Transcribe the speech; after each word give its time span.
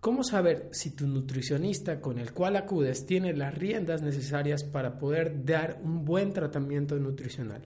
¿Cómo 0.00 0.24
saber 0.24 0.70
si 0.72 0.92
tu 0.92 1.06
nutricionista 1.06 2.00
con 2.00 2.18
el 2.18 2.32
cual 2.32 2.56
acudes 2.56 3.04
tiene 3.04 3.34
las 3.34 3.54
riendas 3.54 4.00
necesarias 4.00 4.64
para 4.64 4.98
poder 4.98 5.44
dar 5.44 5.78
un 5.82 6.06
buen 6.06 6.32
tratamiento 6.32 6.96
nutricional? 6.96 7.60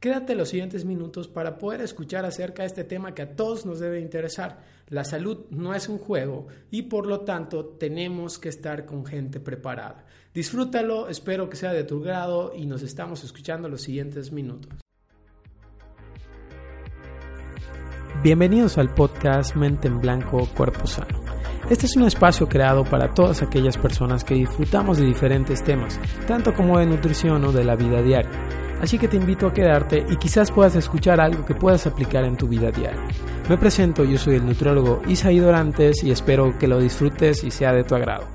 Quédate 0.00 0.34
los 0.34 0.48
siguientes 0.48 0.84
minutos 0.84 1.28
para 1.28 1.58
poder 1.58 1.80
escuchar 1.82 2.24
acerca 2.24 2.64
de 2.64 2.66
este 2.66 2.82
tema 2.82 3.14
que 3.14 3.22
a 3.22 3.36
todos 3.36 3.64
nos 3.66 3.78
debe 3.78 4.00
interesar. 4.00 4.64
La 4.88 5.04
salud 5.04 5.46
no 5.50 5.74
es 5.74 5.88
un 5.88 5.98
juego 5.98 6.48
y 6.72 6.82
por 6.82 7.06
lo 7.06 7.20
tanto 7.20 7.64
tenemos 7.64 8.40
que 8.40 8.48
estar 8.48 8.84
con 8.84 9.06
gente 9.06 9.38
preparada. 9.38 10.06
Disfrútalo, 10.34 11.08
espero 11.08 11.48
que 11.48 11.56
sea 11.56 11.72
de 11.72 11.84
tu 11.84 12.00
grado 12.00 12.52
y 12.52 12.66
nos 12.66 12.82
estamos 12.82 13.22
escuchando 13.22 13.68
los 13.68 13.82
siguientes 13.82 14.32
minutos. 14.32 14.72
Bienvenidos 18.24 18.76
al 18.76 18.92
podcast 18.92 19.54
Mente 19.54 19.86
en 19.86 20.00
Blanco, 20.00 20.48
Cuerpo 20.56 20.84
Sano. 20.88 21.25
Este 21.68 21.86
es 21.86 21.96
un 21.96 22.04
espacio 22.04 22.48
creado 22.48 22.84
para 22.84 23.12
todas 23.12 23.42
aquellas 23.42 23.76
personas 23.76 24.22
que 24.22 24.36
disfrutamos 24.36 24.98
de 24.98 25.04
diferentes 25.04 25.64
temas, 25.64 25.98
tanto 26.24 26.54
como 26.54 26.78
de 26.78 26.86
nutrición 26.86 27.44
o 27.44 27.50
de 27.50 27.64
la 27.64 27.74
vida 27.74 28.00
diaria. 28.02 28.30
Así 28.80 29.00
que 29.00 29.08
te 29.08 29.16
invito 29.16 29.48
a 29.48 29.52
quedarte 29.52 30.06
y 30.08 30.16
quizás 30.16 30.52
puedas 30.52 30.76
escuchar 30.76 31.20
algo 31.20 31.44
que 31.44 31.56
puedas 31.56 31.84
aplicar 31.88 32.24
en 32.24 32.36
tu 32.36 32.46
vida 32.46 32.70
diaria. 32.70 33.02
Me 33.48 33.58
presento, 33.58 34.04
yo 34.04 34.16
soy 34.16 34.36
el 34.36 34.46
nutriólogo 34.46 35.02
Isaí 35.08 35.40
Dorantes 35.40 36.04
y 36.04 36.12
espero 36.12 36.56
que 36.56 36.68
lo 36.68 36.78
disfrutes 36.78 37.42
y 37.42 37.50
sea 37.50 37.72
de 37.72 37.82
tu 37.82 37.96
agrado. 37.96 38.28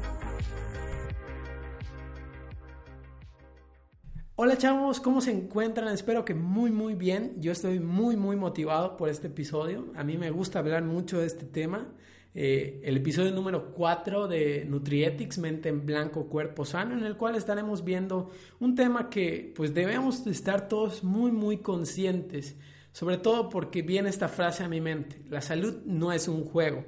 Hola 4.36 4.58
chavos, 4.58 5.00
¿cómo 5.00 5.22
se 5.22 5.32
encuentran? 5.32 5.88
Espero 5.94 6.26
que 6.26 6.34
muy 6.34 6.70
muy 6.70 6.96
bien. 6.96 7.36
Yo 7.38 7.54
estoy 7.54 7.80
muy 7.80 8.18
muy 8.18 8.36
motivado 8.36 8.98
por 8.98 9.08
este 9.08 9.28
episodio. 9.28 9.86
A 9.96 10.04
mí 10.04 10.18
me 10.18 10.32
gusta 10.32 10.60
hablar 10.60 10.84
mucho 10.84 11.20
de 11.20 11.28
este 11.28 11.46
tema. 11.46 11.88
Eh, 12.34 12.80
el 12.86 12.98
episodio 12.98 13.32
número 13.32 13.74
4 13.74 14.28
de 14.30 14.66
Nutrietics, 14.66 15.38
Mente 15.38 15.68
en 15.68 15.86
Blanco, 15.86 16.28
Cuerpo 16.28 16.64
Sano, 16.64 16.98
en 16.98 17.04
el 17.04 17.18
cual 17.18 17.36
estaremos 17.36 17.84
viendo 17.84 18.32
un 18.62 18.74
tema 18.74 19.10
que 19.10 19.52
pues 19.54 19.74
debemos 19.74 20.26
estar 20.28 20.70
todos 20.70 21.04
muy 21.04 21.32
muy 21.32 21.58
conscientes, 21.58 22.56
sobre 22.94 23.18
todo 23.18 23.50
porque 23.50 23.82
viene 23.82 24.10
esta 24.10 24.30
frase 24.30 24.64
a 24.64 24.70
mi 24.70 24.80
mente, 24.80 25.22
la 25.30 25.42
salud 25.42 25.82
no 25.86 26.14
es 26.14 26.30
un 26.30 26.46
juego. 26.46 26.86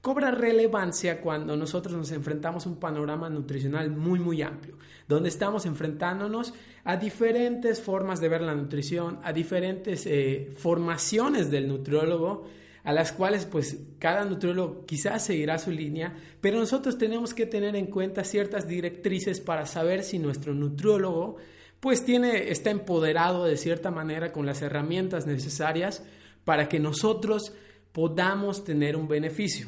Cobra 0.00 0.30
relevancia 0.30 1.20
cuando 1.20 1.56
nosotros 1.56 1.94
nos 1.94 2.12
enfrentamos 2.12 2.64
a 2.64 2.68
un 2.70 2.76
panorama 2.76 3.28
nutricional 3.28 3.90
muy 3.90 4.18
muy 4.18 4.40
amplio, 4.40 4.78
donde 5.08 5.28
estamos 5.28 5.66
enfrentándonos 5.66 6.54
a 6.84 6.96
diferentes 6.96 7.82
formas 7.82 8.20
de 8.20 8.28
ver 8.30 8.40
la 8.40 8.54
nutrición, 8.54 9.18
a 9.24 9.34
diferentes 9.34 10.06
eh, 10.06 10.52
formaciones 10.56 11.50
del 11.50 11.68
nutriólogo, 11.68 12.46
a 12.86 12.92
las 12.92 13.10
cuales 13.10 13.46
pues 13.46 13.76
cada 13.98 14.24
nutriólogo 14.24 14.86
quizás 14.86 15.24
seguirá 15.24 15.58
su 15.58 15.72
línea, 15.72 16.14
pero 16.40 16.60
nosotros 16.60 16.96
tenemos 16.96 17.34
que 17.34 17.44
tener 17.44 17.74
en 17.74 17.86
cuenta 17.86 18.22
ciertas 18.22 18.68
directrices 18.68 19.40
para 19.40 19.66
saber 19.66 20.04
si 20.04 20.20
nuestro 20.20 20.54
nutriólogo 20.54 21.36
pues 21.80 22.04
tiene, 22.04 22.48
está 22.52 22.70
empoderado 22.70 23.44
de 23.44 23.56
cierta 23.56 23.90
manera 23.90 24.30
con 24.30 24.46
las 24.46 24.62
herramientas 24.62 25.26
necesarias 25.26 26.04
para 26.44 26.68
que 26.68 26.78
nosotros 26.78 27.52
podamos 27.90 28.62
tener 28.62 28.94
un 28.94 29.08
beneficio. 29.08 29.66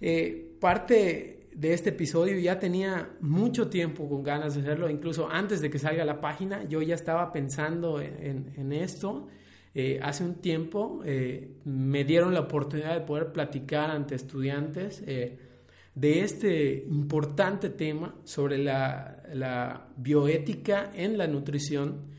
Eh, 0.00 0.56
parte 0.60 1.48
de 1.52 1.72
este 1.72 1.90
episodio 1.90 2.38
ya 2.38 2.60
tenía 2.60 3.16
mucho 3.20 3.68
tiempo 3.68 4.08
con 4.08 4.22
ganas 4.22 4.54
de 4.54 4.60
hacerlo, 4.60 4.88
incluso 4.88 5.28
antes 5.28 5.60
de 5.60 5.70
que 5.70 5.80
salga 5.80 6.04
la 6.04 6.20
página, 6.20 6.62
yo 6.68 6.80
ya 6.82 6.94
estaba 6.94 7.32
pensando 7.32 8.00
en, 8.00 8.52
en 8.56 8.72
esto 8.72 9.26
eh, 9.72 10.00
hace 10.02 10.24
un 10.24 10.34
tiempo 10.36 11.00
eh, 11.04 11.58
me 11.64 12.02
dieron 12.04 12.34
la 12.34 12.40
oportunidad 12.40 12.94
de 12.94 13.02
poder 13.02 13.32
platicar 13.32 13.90
ante 13.90 14.16
estudiantes 14.16 15.00
eh, 15.06 15.38
de 15.94 16.20
este 16.22 16.84
importante 16.88 17.70
tema 17.70 18.16
sobre 18.24 18.58
la, 18.58 19.86
bioética 19.96 20.90
en 20.94 21.16
la 21.16 21.28
nutrición. 21.28 22.10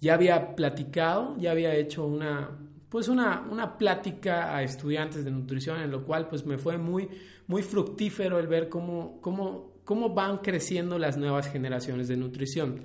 Ya 0.00 0.14
había 0.14 0.54
platicado, 0.54 1.36
ya 1.38 1.52
había 1.52 1.74
hecho 1.74 2.04
una, 2.04 2.58
pues 2.90 3.08
una, 3.08 3.46
una 3.50 3.78
plática 3.78 4.54
a 4.54 4.62
estudiantes 4.62 5.24
de 5.24 5.30
nutrición, 5.30 5.80
en 5.80 5.90
lo 5.90 6.04
cual 6.04 6.28
pues 6.28 6.44
me 6.44 6.58
fue 6.58 6.76
muy, 6.76 7.08
muy 7.46 7.62
fructífero 7.62 8.38
el 8.38 8.48
ver 8.48 8.68
cómo, 8.68 9.18
cómo, 9.22 9.80
cómo 9.84 10.10
van 10.12 10.38
creciendo 10.38 10.98
las 10.98 11.16
nuevas 11.16 11.50
generaciones 11.50 12.08
de 12.08 12.16
nutrición. 12.18 12.82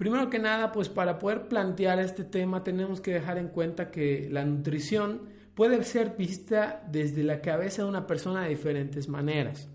Primero 0.00 0.30
que 0.30 0.38
nada, 0.38 0.72
pues 0.72 0.88
para 0.88 1.18
poder 1.18 1.46
plantear 1.46 1.98
este 1.98 2.24
tema 2.24 2.64
tenemos 2.64 3.02
que 3.02 3.12
dejar 3.12 3.36
en 3.36 3.48
cuenta 3.48 3.90
que 3.90 4.30
la 4.30 4.46
nutrición 4.46 5.28
puede 5.54 5.84
ser 5.84 6.16
vista 6.16 6.82
desde 6.90 7.22
la 7.22 7.42
cabeza 7.42 7.82
de 7.82 7.90
una 7.90 8.06
persona 8.06 8.44
de 8.44 8.48
diferentes 8.48 9.10
maneras. 9.10 9.68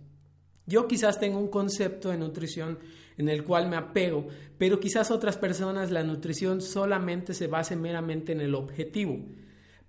Yo 0.65 0.87
quizás 0.87 1.19
tengo 1.19 1.37
un 1.37 1.49
concepto 1.49 2.09
de 2.09 2.17
nutrición 2.17 2.79
en 3.19 3.29
el 3.29 3.43
cual 3.43 3.69
me 3.69 3.75
apego, 3.75 4.25
pero 4.57 4.79
quizás 4.79 5.11
otras 5.11 5.37
personas 5.37 5.91
la 5.91 6.01
nutrición 6.01 6.59
solamente 6.59 7.35
se 7.35 7.45
base 7.45 7.75
meramente 7.75 8.31
en 8.31 8.41
el 8.41 8.55
objetivo. 8.55 9.19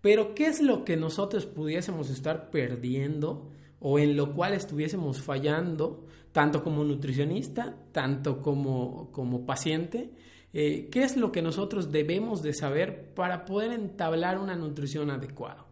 Pero 0.02 0.34
¿qué 0.34 0.48
es 0.48 0.60
lo 0.60 0.84
que 0.84 0.98
nosotros 0.98 1.46
pudiésemos 1.46 2.10
estar 2.10 2.50
perdiendo 2.50 3.52
o 3.80 3.98
en 3.98 4.16
lo 4.16 4.34
cual 4.34 4.54
estuviésemos 4.54 5.20
fallando, 5.20 6.06
tanto 6.32 6.62
como 6.62 6.84
nutricionista, 6.84 7.76
tanto 7.92 8.40
como, 8.42 9.10
como 9.12 9.44
paciente? 9.46 10.10
Eh, 10.52 10.88
qué 10.90 11.02
es 11.02 11.16
lo 11.16 11.32
que 11.32 11.42
nosotros 11.42 11.92
debemos 11.92 12.42
de 12.42 12.54
saber 12.54 13.12
para 13.14 13.44
poder 13.44 13.72
entablar 13.72 14.38
una 14.38 14.56
nutrición 14.56 15.10
adecuada. 15.10 15.66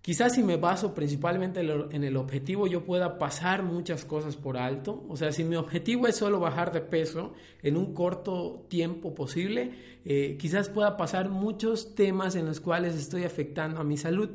Quizás 0.00 0.36
si 0.36 0.42
me 0.42 0.56
baso 0.56 0.94
principalmente 0.94 1.60
en 1.60 2.04
el 2.04 2.16
objetivo, 2.16 2.66
yo 2.66 2.84
pueda 2.84 3.18
pasar 3.18 3.62
muchas 3.62 4.04
cosas 4.04 4.36
por 4.36 4.56
alto. 4.56 5.04
O 5.08 5.16
sea, 5.16 5.32
si 5.32 5.44
mi 5.44 5.56
objetivo 5.56 6.06
es 6.06 6.16
solo 6.16 6.40
bajar 6.40 6.72
de 6.72 6.80
peso 6.80 7.34
en 7.62 7.76
un 7.76 7.92
corto 7.92 8.64
tiempo 8.68 9.14
posible, 9.14 9.72
eh, 10.06 10.38
quizás 10.40 10.70
pueda 10.70 10.96
pasar 10.96 11.28
muchos 11.28 11.94
temas 11.94 12.36
en 12.36 12.46
los 12.46 12.60
cuales 12.60 12.94
estoy 12.94 13.24
afectando 13.24 13.80
a 13.80 13.84
mi 13.84 13.98
salud. 13.98 14.30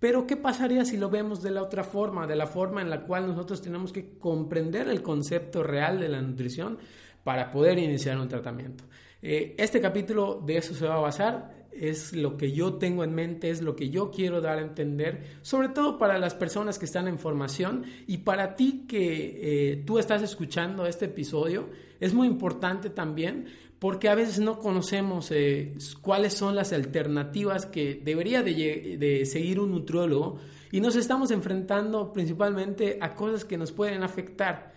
Pero 0.00 0.26
¿qué 0.26 0.36
pasaría 0.36 0.84
si 0.84 0.96
lo 0.96 1.10
vemos 1.10 1.42
de 1.42 1.50
la 1.50 1.62
otra 1.62 1.82
forma, 1.82 2.26
de 2.26 2.36
la 2.36 2.46
forma 2.46 2.82
en 2.82 2.90
la 2.90 3.02
cual 3.02 3.26
nosotros 3.26 3.60
tenemos 3.60 3.92
que 3.92 4.16
comprender 4.18 4.88
el 4.88 5.02
concepto 5.02 5.62
real 5.62 5.98
de 5.98 6.08
la 6.08 6.22
nutrición 6.22 6.78
para 7.24 7.50
poder 7.50 7.78
iniciar 7.78 8.18
un 8.18 8.28
tratamiento? 8.28 8.84
Eh, 9.22 9.56
este 9.58 9.80
capítulo 9.80 10.40
de 10.44 10.58
eso 10.58 10.74
se 10.74 10.86
va 10.86 10.94
a 10.94 11.00
basar, 11.00 11.66
es 11.72 12.12
lo 12.12 12.36
que 12.36 12.52
yo 12.52 12.74
tengo 12.74 13.02
en 13.02 13.14
mente, 13.14 13.50
es 13.50 13.62
lo 13.62 13.74
que 13.74 13.90
yo 13.90 14.10
quiero 14.10 14.40
dar 14.40 14.58
a 14.58 14.62
entender, 14.62 15.38
sobre 15.42 15.68
todo 15.68 15.98
para 15.98 16.18
las 16.18 16.34
personas 16.34 16.78
que 16.78 16.84
están 16.84 17.08
en 17.08 17.18
formación 17.18 17.84
y 18.06 18.18
para 18.18 18.56
ti 18.56 18.84
que 18.88 19.72
eh, 19.72 19.82
tú 19.84 19.98
estás 19.98 20.22
escuchando 20.22 20.86
este 20.86 21.06
episodio, 21.06 21.68
es 22.00 22.14
muy 22.14 22.28
importante 22.28 22.90
también 22.90 23.46
porque 23.78 24.08
a 24.08 24.14
veces 24.14 24.40
no 24.40 24.58
conocemos 24.58 25.30
eh, 25.30 25.74
cuáles 26.02 26.34
son 26.34 26.54
las 26.54 26.72
alternativas 26.72 27.66
que 27.66 28.00
debería 28.02 28.42
de 28.42 29.22
seguir 29.24 29.60
un 29.60 29.70
nutriólogo 29.70 30.38
y 30.70 30.80
nos 30.80 30.96
estamos 30.96 31.30
enfrentando 31.30 32.12
principalmente 32.12 32.98
a 33.00 33.14
cosas 33.14 33.44
que 33.44 33.56
nos 33.56 33.72
pueden 33.72 34.02
afectar. 34.02 34.72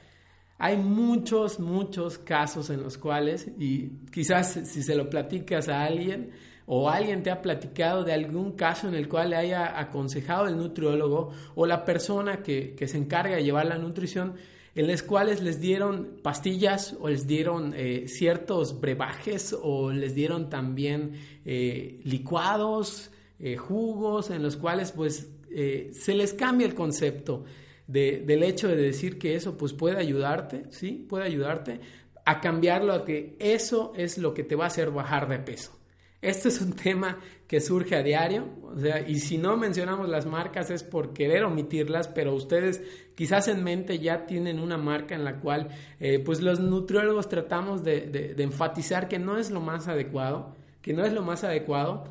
Hay 0.57 0.77
muchos, 0.77 1.59
muchos 1.59 2.19
casos 2.19 2.69
en 2.69 2.83
los 2.83 2.97
cuales, 2.97 3.49
y 3.57 3.89
quizás 4.11 4.59
si 4.65 4.83
se 4.83 4.95
lo 4.95 5.09
platicas 5.09 5.67
a 5.69 5.83
alguien 5.83 6.31
o 6.67 6.89
alguien 6.89 7.23
te 7.23 7.31
ha 7.31 7.41
platicado 7.41 8.03
de 8.03 8.13
algún 8.13 8.51
caso 8.51 8.87
en 8.87 8.93
el 8.93 9.09
cual 9.09 9.31
le 9.31 9.37
haya 9.37 9.79
aconsejado 9.79 10.47
el 10.47 10.55
nutriólogo 10.55 11.31
o 11.55 11.65
la 11.65 11.83
persona 11.83 12.43
que, 12.43 12.75
se 12.85 12.97
encarga 12.97 13.37
de 13.37 13.43
llevar 13.43 13.65
la 13.65 13.77
nutrición, 13.77 14.35
en 14.75 14.87
las 14.87 15.03
cuales 15.03 15.41
les 15.41 15.59
dieron 15.59 16.19
pastillas 16.23 16.95
o 16.99 17.09
les 17.09 17.27
dieron 17.27 17.73
eh, 17.75 18.05
ciertos 18.07 18.79
brebajes 18.79 19.55
o 19.61 19.91
les 19.91 20.15
dieron 20.15 20.49
también 20.49 21.13
eh, 21.45 21.99
licuados, 22.03 23.11
eh, 23.39 23.57
jugos, 23.57 24.29
en 24.29 24.43
los 24.43 24.55
cuales 24.55 24.91
pues 24.91 25.29
se 25.53 26.13
les 26.13 26.33
cambia 26.33 26.65
el 26.65 26.73
concepto 26.73 27.43
del 27.85 28.41
hecho 28.41 28.69
de 28.69 28.77
decir 28.77 29.19
que 29.19 29.35
eso 29.35 29.57
pues 29.57 29.73
puede 29.73 29.97
ayudarte, 29.97 30.63
¿sí? 30.69 31.05
Puede 31.09 31.25
ayudarte 31.25 31.81
a 32.23 32.39
cambiarlo 32.39 32.93
a 32.93 33.03
que 33.03 33.35
eso 33.37 33.91
es 33.97 34.17
lo 34.17 34.33
que 34.33 34.45
te 34.45 34.55
va 34.55 34.63
a 34.63 34.67
hacer 34.67 34.91
bajar 34.91 35.27
de 35.27 35.39
peso. 35.39 35.80
Este 36.21 36.49
es 36.49 36.61
un 36.61 36.73
tema 36.73 37.17
que 37.47 37.59
surge 37.59 37.95
a 37.95 38.03
diario, 38.03 38.45
o 38.63 38.79
sea, 38.79 39.01
y 39.01 39.19
si 39.19 39.37
no 39.37 39.57
mencionamos 39.57 40.07
las 40.07 40.25
marcas 40.25 40.69
es 40.69 40.83
por 40.83 41.13
querer 41.13 41.43
omitirlas, 41.43 42.07
pero 42.07 42.33
ustedes 42.35 42.81
quizás 43.15 43.47
en 43.47 43.63
mente 43.63 43.99
ya 43.99 44.25
tienen 44.27 44.59
una 44.59 44.77
marca 44.77 45.15
en 45.15 45.25
la 45.25 45.39
cual 45.39 45.69
eh, 45.99 46.19
pues 46.19 46.41
los 46.41 46.59
nutriólogos 46.59 47.27
tratamos 47.27 47.83
de, 47.83 48.35
enfatizar 48.37 49.07
que 49.07 49.19
no 49.19 49.37
es 49.37 49.49
lo 49.49 49.61
más 49.61 49.87
adecuado, 49.87 50.55
que 50.81 50.93
no 50.93 51.03
es 51.03 51.11
lo 51.11 51.23
más 51.23 51.43
adecuado, 51.43 52.03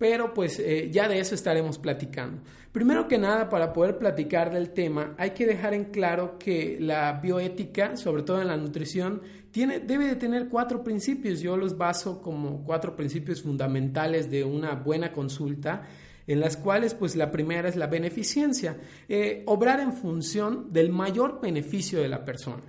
pero 0.00 0.32
pues 0.32 0.58
eh, 0.58 0.88
ya 0.90 1.08
de 1.08 1.18
eso 1.18 1.34
estaremos 1.34 1.78
platicando. 1.78 2.40
Primero 2.72 3.06
que 3.06 3.18
nada, 3.18 3.50
para 3.50 3.74
poder 3.74 3.98
platicar 3.98 4.50
del 4.50 4.70
tema, 4.70 5.14
hay 5.18 5.32
que 5.32 5.44
dejar 5.44 5.74
en 5.74 5.84
claro 5.84 6.38
que 6.38 6.78
la 6.80 7.20
bioética, 7.20 7.98
sobre 7.98 8.22
todo 8.22 8.40
en 8.40 8.48
la 8.48 8.56
nutrición, 8.56 9.20
tiene, 9.50 9.78
debe 9.78 10.06
de 10.06 10.16
tener 10.16 10.48
cuatro 10.48 10.82
principios. 10.82 11.40
Yo 11.40 11.54
los 11.58 11.76
baso 11.76 12.22
como 12.22 12.64
cuatro 12.64 12.96
principios 12.96 13.42
fundamentales 13.42 14.30
de 14.30 14.42
una 14.42 14.74
buena 14.74 15.12
consulta, 15.12 15.82
en 16.26 16.40
las 16.40 16.56
cuales, 16.56 16.94
pues, 16.94 17.14
la 17.14 17.30
primera 17.30 17.68
es 17.68 17.76
la 17.76 17.86
beneficencia, 17.86 18.78
eh, 19.06 19.42
obrar 19.44 19.80
en 19.80 19.92
función 19.92 20.72
del 20.72 20.88
mayor 20.88 21.42
beneficio 21.42 22.00
de 22.00 22.08
la 22.08 22.24
persona. 22.24 22.62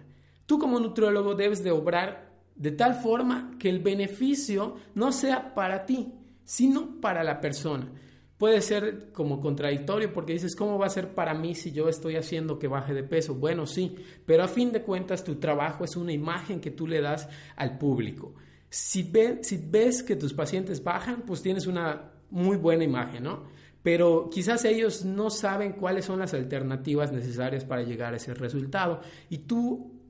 Tú 0.45 0.60
como 0.60 0.81
nutriólogo 0.81 1.36
debes 1.36 1.63
de 1.63 1.72
obrar 1.72 2.30
de 2.57 2.72
tal 2.72 2.95
forma 2.95 3.51
que 3.57 3.69
el 3.69 3.80
beneficio 3.80 4.75
no 4.95 5.13
sea 5.13 5.56
para 5.56 5.86
ti, 5.86 6.12
sino 6.51 7.00
para 7.00 7.24
la 7.24 7.39
persona 7.39 7.89
puede 8.38 8.59
ser 8.59 9.13
como 9.13 9.39
contradictorio 9.39 10.12
porque 10.12 10.33
dices, 10.33 10.53
¿cómo 10.53 10.77
va 10.77 10.88
a 10.88 10.89
ser 10.89 11.13
para 11.13 11.33
mí 11.33 11.56
si 11.56 11.71
yo 11.71 11.88
estoy 11.88 12.18
haciendo 12.18 12.59
que 12.59 12.68
baje 12.68 12.94
de 12.94 13.03
peso? 13.03 13.36
Bueno, 13.36 13.65
sí, 13.65 13.95
pero 14.25 14.44
a 14.44 14.50
fin 14.50 14.74
de 14.74 14.81
cuentas 14.81 15.24
tu 15.24 15.36
trabajo 15.36 15.86
es 15.86 15.95
una 15.95 16.12
imagen 16.12 16.59
que 16.59 16.71
tú 16.71 16.88
le 16.88 17.00
das 17.00 17.30
al 17.56 17.77
público. 17.77 18.33
Si, 18.68 19.09
si 19.44 19.57
ves 19.57 20.03
que 20.03 20.18
tus 20.18 20.33
pacientes 20.33 20.83
bajan, 20.83 21.21
pues 21.21 21.42
tienes 21.42 21.68
una 21.68 22.12
muy 22.31 22.57
buena 22.57 22.83
imagen, 22.83 23.24
¿no? 23.24 23.44
Pero 23.81 24.30
quizás 24.30 24.65
ellos 24.65 25.06
no 25.06 25.30
saben 25.30 25.71
cuáles 25.71 26.04
son 26.04 26.19
las 26.19 26.33
alternativas 26.33 27.13
necesarias 27.13 27.63
para 27.63 27.83
llegar 27.83 28.13
a 28.13 28.18
ese 28.18 28.33
resultado 28.33 29.00
y 29.30 29.38
tú 29.38 30.00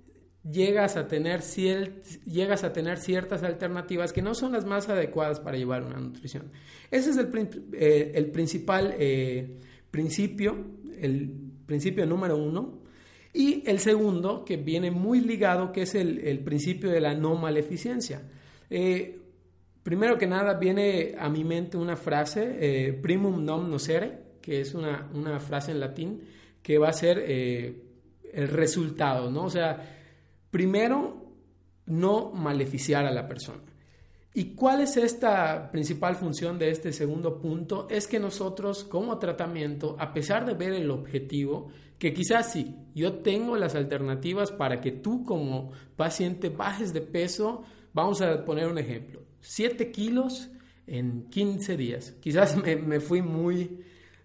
llegas 0.50 0.98
a 0.98 1.08
tener, 1.08 1.42
llegas 1.42 2.64
a 2.64 2.74
tener 2.74 2.98
ciertas 2.98 3.44
alternativas 3.44 4.12
que 4.12 4.22
no 4.22 4.34
son 4.34 4.54
las 4.54 4.66
más 4.66 4.90
adecuadas 4.90 5.40
para 5.40 5.58
llevar 5.58 5.84
una 5.84 6.00
nutrición. 6.00 6.52
Ese 6.90 7.12
es 7.12 7.18
el, 7.18 7.30
eh, 7.74 8.30
principal 8.34 8.96
eh, 8.98 9.60
principio, 9.92 10.58
el 11.00 11.30
principio 11.66 12.06
número 12.06 12.38
uno. 12.38 12.82
Y 13.34 13.64
el 13.66 13.80
segundo, 13.80 14.44
que 14.44 14.58
viene 14.58 14.92
muy 14.92 15.22
ligado, 15.22 15.72
que 15.72 15.84
es 15.84 15.96
el, 15.96 16.40
principio 16.40 16.90
de 16.90 17.00
la 17.00 17.14
no 17.14 17.36
maleficencia. 17.36 18.24
Eh, 18.70 19.20
primero 19.84 20.18
que 20.18 20.28
nada, 20.28 20.56
viene 20.56 21.16
a 21.18 21.30
mi 21.30 21.46
mente 21.46 21.78
una 21.78 21.96
frase, 21.96 23.00
primum 23.02 23.40
non 23.46 23.72
nocere, 23.72 24.36
que 24.42 24.60
es 24.60 24.74
una, 24.74 25.10
una, 25.14 25.40
frase 25.40 25.72
en 25.72 25.80
latín, 25.80 26.20
que 26.62 26.78
va 26.78 26.90
a 26.90 26.94
ser 26.94 27.20
el 27.20 28.48
resultado, 28.50 29.32
¿no? 29.32 29.46
O 29.46 29.50
sea, 29.50 30.01
Primero, 30.52 31.22
no 31.86 32.32
maleficiar 32.32 33.06
a 33.06 33.12
la 33.12 33.28
persona. 33.28 33.64
¿Y 34.34 34.54
cuál 34.56 34.82
es 34.82 34.96
esta 34.96 35.72
principal 35.72 36.16
función 36.16 36.58
de 36.58 36.70
este 36.70 36.94
segundo 36.94 37.40
punto? 37.40 37.88
Es 37.90 38.08
que 38.08 38.20
nosotros 38.20 38.86
como 38.86 39.18
tratamiento, 39.18 39.98
a 40.00 40.14
pesar 40.14 40.46
de 40.46 40.54
ver 40.54 40.72
el 40.72 40.90
objetivo, 40.90 41.68
que 41.98 42.14
quizás 42.14 42.54
sí, 42.54 42.76
yo 42.96 43.16
tengo 43.16 43.58
las 43.58 43.76
alternativas 43.76 44.52
para 44.52 44.80
que 44.80 44.92
tú 44.92 45.26
como 45.26 45.72
paciente 45.98 46.48
bajes 46.48 46.94
de 46.94 47.02
peso, 47.02 47.64
vamos 47.94 48.22
a 48.22 48.46
poner 48.46 48.68
un 48.68 48.78
ejemplo, 48.78 49.22
7 49.42 49.92
kilos 49.92 50.50
en 50.88 51.30
15 51.30 51.76
días. 51.76 52.12
Quizás 52.22 52.56
me, 52.64 52.78
me 52.78 53.02
fui 53.02 53.22
muy, 53.22 53.82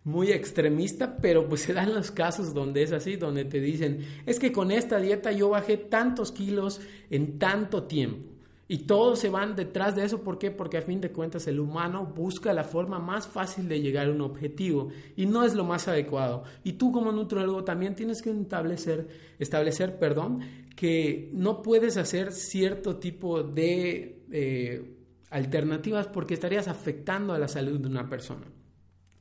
muy 0.06 0.30
extremista, 0.30 1.16
pero 1.16 1.48
pues 1.48 1.62
se 1.62 1.72
dan 1.72 1.92
los 1.92 2.12
casos 2.12 2.54
donde 2.54 2.84
es 2.84 2.92
así, 2.92 3.16
donde 3.16 3.44
te 3.44 3.60
dicen, 3.60 4.06
es 4.24 4.38
que 4.38 4.52
con 4.52 4.70
esta 4.70 4.98
dieta 4.98 5.32
yo 5.32 5.48
bajé 5.48 5.76
tantos 5.76 6.30
kilos 6.30 6.80
en 7.10 7.40
tanto 7.40 7.82
tiempo. 7.82 8.30
Y 8.68 8.78
todos 8.78 9.18
se 9.18 9.30
van 9.30 9.56
detrás 9.56 9.96
de 9.96 10.04
eso, 10.04 10.22
¿por 10.22 10.38
qué? 10.38 10.52
Porque 10.52 10.78
a 10.78 10.82
fin 10.82 11.00
de 11.00 11.10
cuentas 11.10 11.48
el 11.48 11.58
humano 11.58 12.06
busca 12.06 12.52
la 12.52 12.62
forma 12.62 13.00
más 13.00 13.26
fácil 13.26 13.68
de 13.68 13.80
llegar 13.80 14.06
a 14.06 14.12
un 14.12 14.20
objetivo 14.20 14.90
y 15.16 15.26
no 15.26 15.42
es 15.42 15.56
lo 15.56 15.64
más 15.64 15.88
adecuado. 15.88 16.44
Y 16.62 16.74
tú 16.74 16.92
como 16.92 17.10
nutriólogo 17.10 17.64
también 17.64 17.96
tienes 17.96 18.22
que 18.22 18.30
establecer, 18.30 19.08
establecer 19.40 19.98
perdón, 19.98 20.40
que 20.76 21.30
no 21.32 21.62
puedes 21.62 21.96
hacer 21.96 22.30
cierto 22.30 22.96
tipo 22.98 23.42
de 23.42 24.22
eh, 24.30 24.96
alternativas 25.30 26.06
porque 26.06 26.34
estarías 26.34 26.68
afectando 26.68 27.32
a 27.32 27.40
la 27.40 27.48
salud 27.48 27.80
de 27.80 27.88
una 27.88 28.08
persona. 28.08 28.46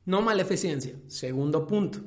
No 0.06 0.22
maleficencia. 0.22 0.94
Segundo 1.08 1.66
punto. 1.66 2.00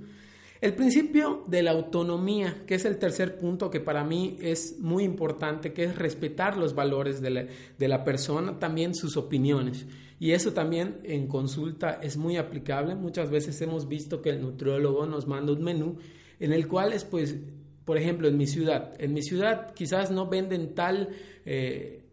El 0.62 0.76
principio 0.76 1.46
de 1.48 1.64
la 1.64 1.72
autonomía, 1.72 2.64
que 2.68 2.76
es 2.76 2.84
el 2.84 2.98
tercer 2.98 3.38
punto 3.38 3.70
que 3.70 3.80
para 3.80 4.04
mí 4.04 4.38
es 4.42 4.78
muy 4.80 5.06
importante, 5.06 5.72
que 5.72 5.86
es 5.86 5.96
respetar 5.96 6.58
los 6.58 6.76
valores 6.76 7.22
de 7.22 7.88
la, 7.88 8.04
persona, 8.04 8.60
también 8.60 8.94
sus 8.94 9.16
opiniones. 9.16 9.86
Y 10.20 10.32
eso 10.32 10.52
también 10.52 11.00
en 11.04 11.28
consulta 11.28 12.00
es 12.02 12.18
muy 12.18 12.36
aplicable. 12.36 12.96
Muchas 12.96 13.30
veces 13.30 13.62
hemos 13.62 13.88
visto 13.88 14.22
que 14.22 14.32
el 14.32 14.42
nutriólogo 14.42 15.06
nos 15.06 15.28
manda 15.28 15.54
un 15.54 15.64
menú 15.64 15.98
en 16.42 16.52
el 16.52 16.68
cual 16.68 16.92
es, 16.92 17.06
pues, 17.06 17.38
por 17.86 17.98
ejemplo, 17.98 18.28
en 18.28 18.36
mi 18.36 18.46
ciudad. 18.46 18.94
En 19.00 19.14
mi 19.14 19.22
ciudad 19.22 19.74
quizás 19.74 20.12
no 20.12 20.28
venden 20.28 20.76
tal, 20.76 21.08
eh, 21.46 22.04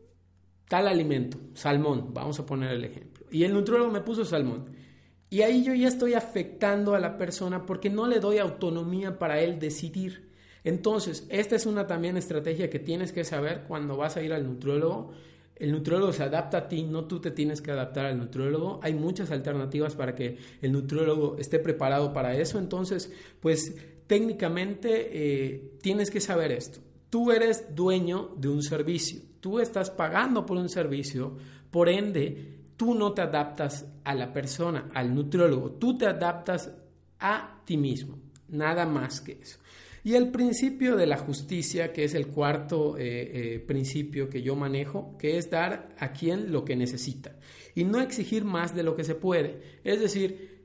tal 0.69 0.87
alimento, 0.87 1.37
salmón, 1.55 2.15
vamos 2.15 2.39
a 2.39 2.47
poner 2.47 2.71
el 2.75 2.85
ejemplo. 2.85 3.27
Y 3.33 3.43
el 3.43 3.53
nutriólogo 3.53 3.91
me 3.91 4.03
puso 4.03 4.25
salmón. 4.25 4.86
Y 5.29 5.43
ahí 5.43 5.65
yo 5.65 5.75
ya 5.75 5.89
estoy 5.89 6.15
afectando 6.15 6.95
a 6.95 7.01
la 7.01 7.19
persona 7.19 7.67
porque 7.67 7.91
no 7.91 8.07
le 8.07 8.21
doy 8.21 8.39
autonomía 8.39 9.19
para 9.19 9.41
él 9.41 9.59
decidir. 9.59 10.31
Entonces, 10.63 11.27
esta 11.31 11.57
es 11.57 11.67
una 11.67 11.87
también 11.87 12.17
estrategia 12.17 12.71
que 12.71 12.79
tienes 12.79 13.13
que 13.13 13.25
saber 13.25 13.65
cuando 13.67 13.97
vas 13.97 14.17
a 14.17 14.23
ir 14.23 14.33
al 14.33 14.47
nutriólogo. 14.47 15.13
El 15.57 15.73
nutriólogo 15.73 16.13
se 16.13 16.23
adapta 16.23 16.59
a 16.59 16.69
ti, 16.69 16.83
no 16.83 17.07
tú 17.07 17.21
te 17.21 17.31
tienes 17.31 17.61
que 17.61 17.71
adaptar 17.71 18.07
al 18.07 18.19
nutriólogo. 18.19 18.81
Hay 18.83 18.95
muchas 18.95 19.31
alternativas 19.31 19.95
para 19.95 20.15
que 20.15 20.37
el 20.61 20.73
nutriólogo 20.73 21.37
esté 21.39 21.59
preparado 21.59 22.13
para 22.13 22.37
eso. 22.37 22.59
Entonces, 22.59 23.13
pues 23.41 23.75
técnicamente 24.07 25.09
eh, 25.13 25.73
tienes 25.81 26.11
que 26.11 26.21
saber 26.21 26.53
esto. 26.53 26.81
Tú 27.11 27.33
eres 27.33 27.75
dueño 27.75 28.35
de 28.37 28.49
un 28.49 28.63
servicio, 28.63 29.21
tú 29.41 29.61
estás 29.61 29.91
pagando 29.91 30.45
por 30.45 30.57
un 30.57 30.69
servicio, 30.69 31.37
por 31.71 31.89
ende, 31.89 32.56
tú 32.77 32.95
no 32.95 33.13
te 33.13 33.23
adaptas 33.23 33.87
a 34.05 34.15
la 34.15 34.33
persona, 34.33 34.91
al 34.95 35.15
nutriólogo, 35.15 35.73
tú 35.73 35.97
te 35.97 36.07
adaptas 36.07 36.73
a 37.19 37.63
ti 37.65 37.77
mismo, 37.77 38.19
nada 38.49 38.87
más 38.87 39.21
que 39.21 39.39
eso. 39.41 39.59
Y 40.05 40.15
el 40.15 40.31
principio 40.31 40.95
de 40.95 41.07
la 41.07 41.17
justicia, 41.17 41.93
que 41.93 42.05
es 42.05 42.15
el 42.15 42.29
cuarto 42.29 42.97
eh, 42.97 43.55
eh, 43.55 43.59
principio 43.59 44.31
que 44.31 44.41
yo 44.41 44.55
manejo, 44.55 45.17
que 45.19 45.37
es 45.37 45.51
dar 45.51 45.97
a 45.99 46.13
quien 46.13 46.53
lo 46.53 46.65
que 46.65 46.77
necesita 46.77 47.35
y 47.75 47.83
no 47.83 48.01
exigir 48.01 48.45
más 48.45 48.73
de 48.73 48.85
lo 48.85 48.95
que 48.95 49.03
se 49.03 49.17
puede. 49.17 49.81
Es 49.83 50.01
decir, 50.01 50.57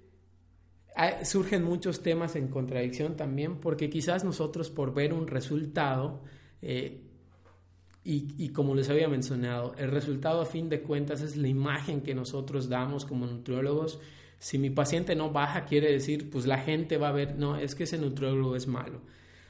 surgen 1.23 1.63
muchos 1.63 2.03
temas 2.03 2.35
en 2.35 2.49
contradicción 2.49 3.15
también 3.15 3.59
porque 3.59 3.89
quizás 3.89 4.23
nosotros 4.23 4.69
por 4.69 4.93
ver 4.93 5.13
un 5.13 5.27
resultado 5.27 6.21
eh, 6.61 7.10
y, 8.03 8.49
como 8.49 8.73
les 8.73 8.89
había 8.89 9.07
mencionado, 9.07 9.75
el 9.77 9.91
resultado 9.91 10.41
a 10.41 10.45
fin 10.45 10.69
de 10.69 10.81
cuentas 10.81 11.21
es 11.21 11.37
la 11.37 11.47
imagen 11.47 12.01
que 12.01 12.15
nosotros 12.15 12.67
damos 12.67 13.05
como 13.05 13.27
nutriólogos. 13.27 13.99
Si 14.39 14.57
mi 14.57 14.71
paciente 14.71 15.15
no 15.15 15.29
baja, 15.29 15.65
quiere 15.65 15.91
decir, 15.91 16.31
pues 16.31 16.47
la 16.47 16.57
gente 16.57 16.97
va 16.97 17.09
a 17.09 17.11
ver, 17.11 17.37
no, 17.37 17.57
es 17.57 17.75
que 17.75 17.83
ese 17.83 17.99
nutriólogo 17.99 18.55
es 18.55 18.65
malo. 18.65 19.01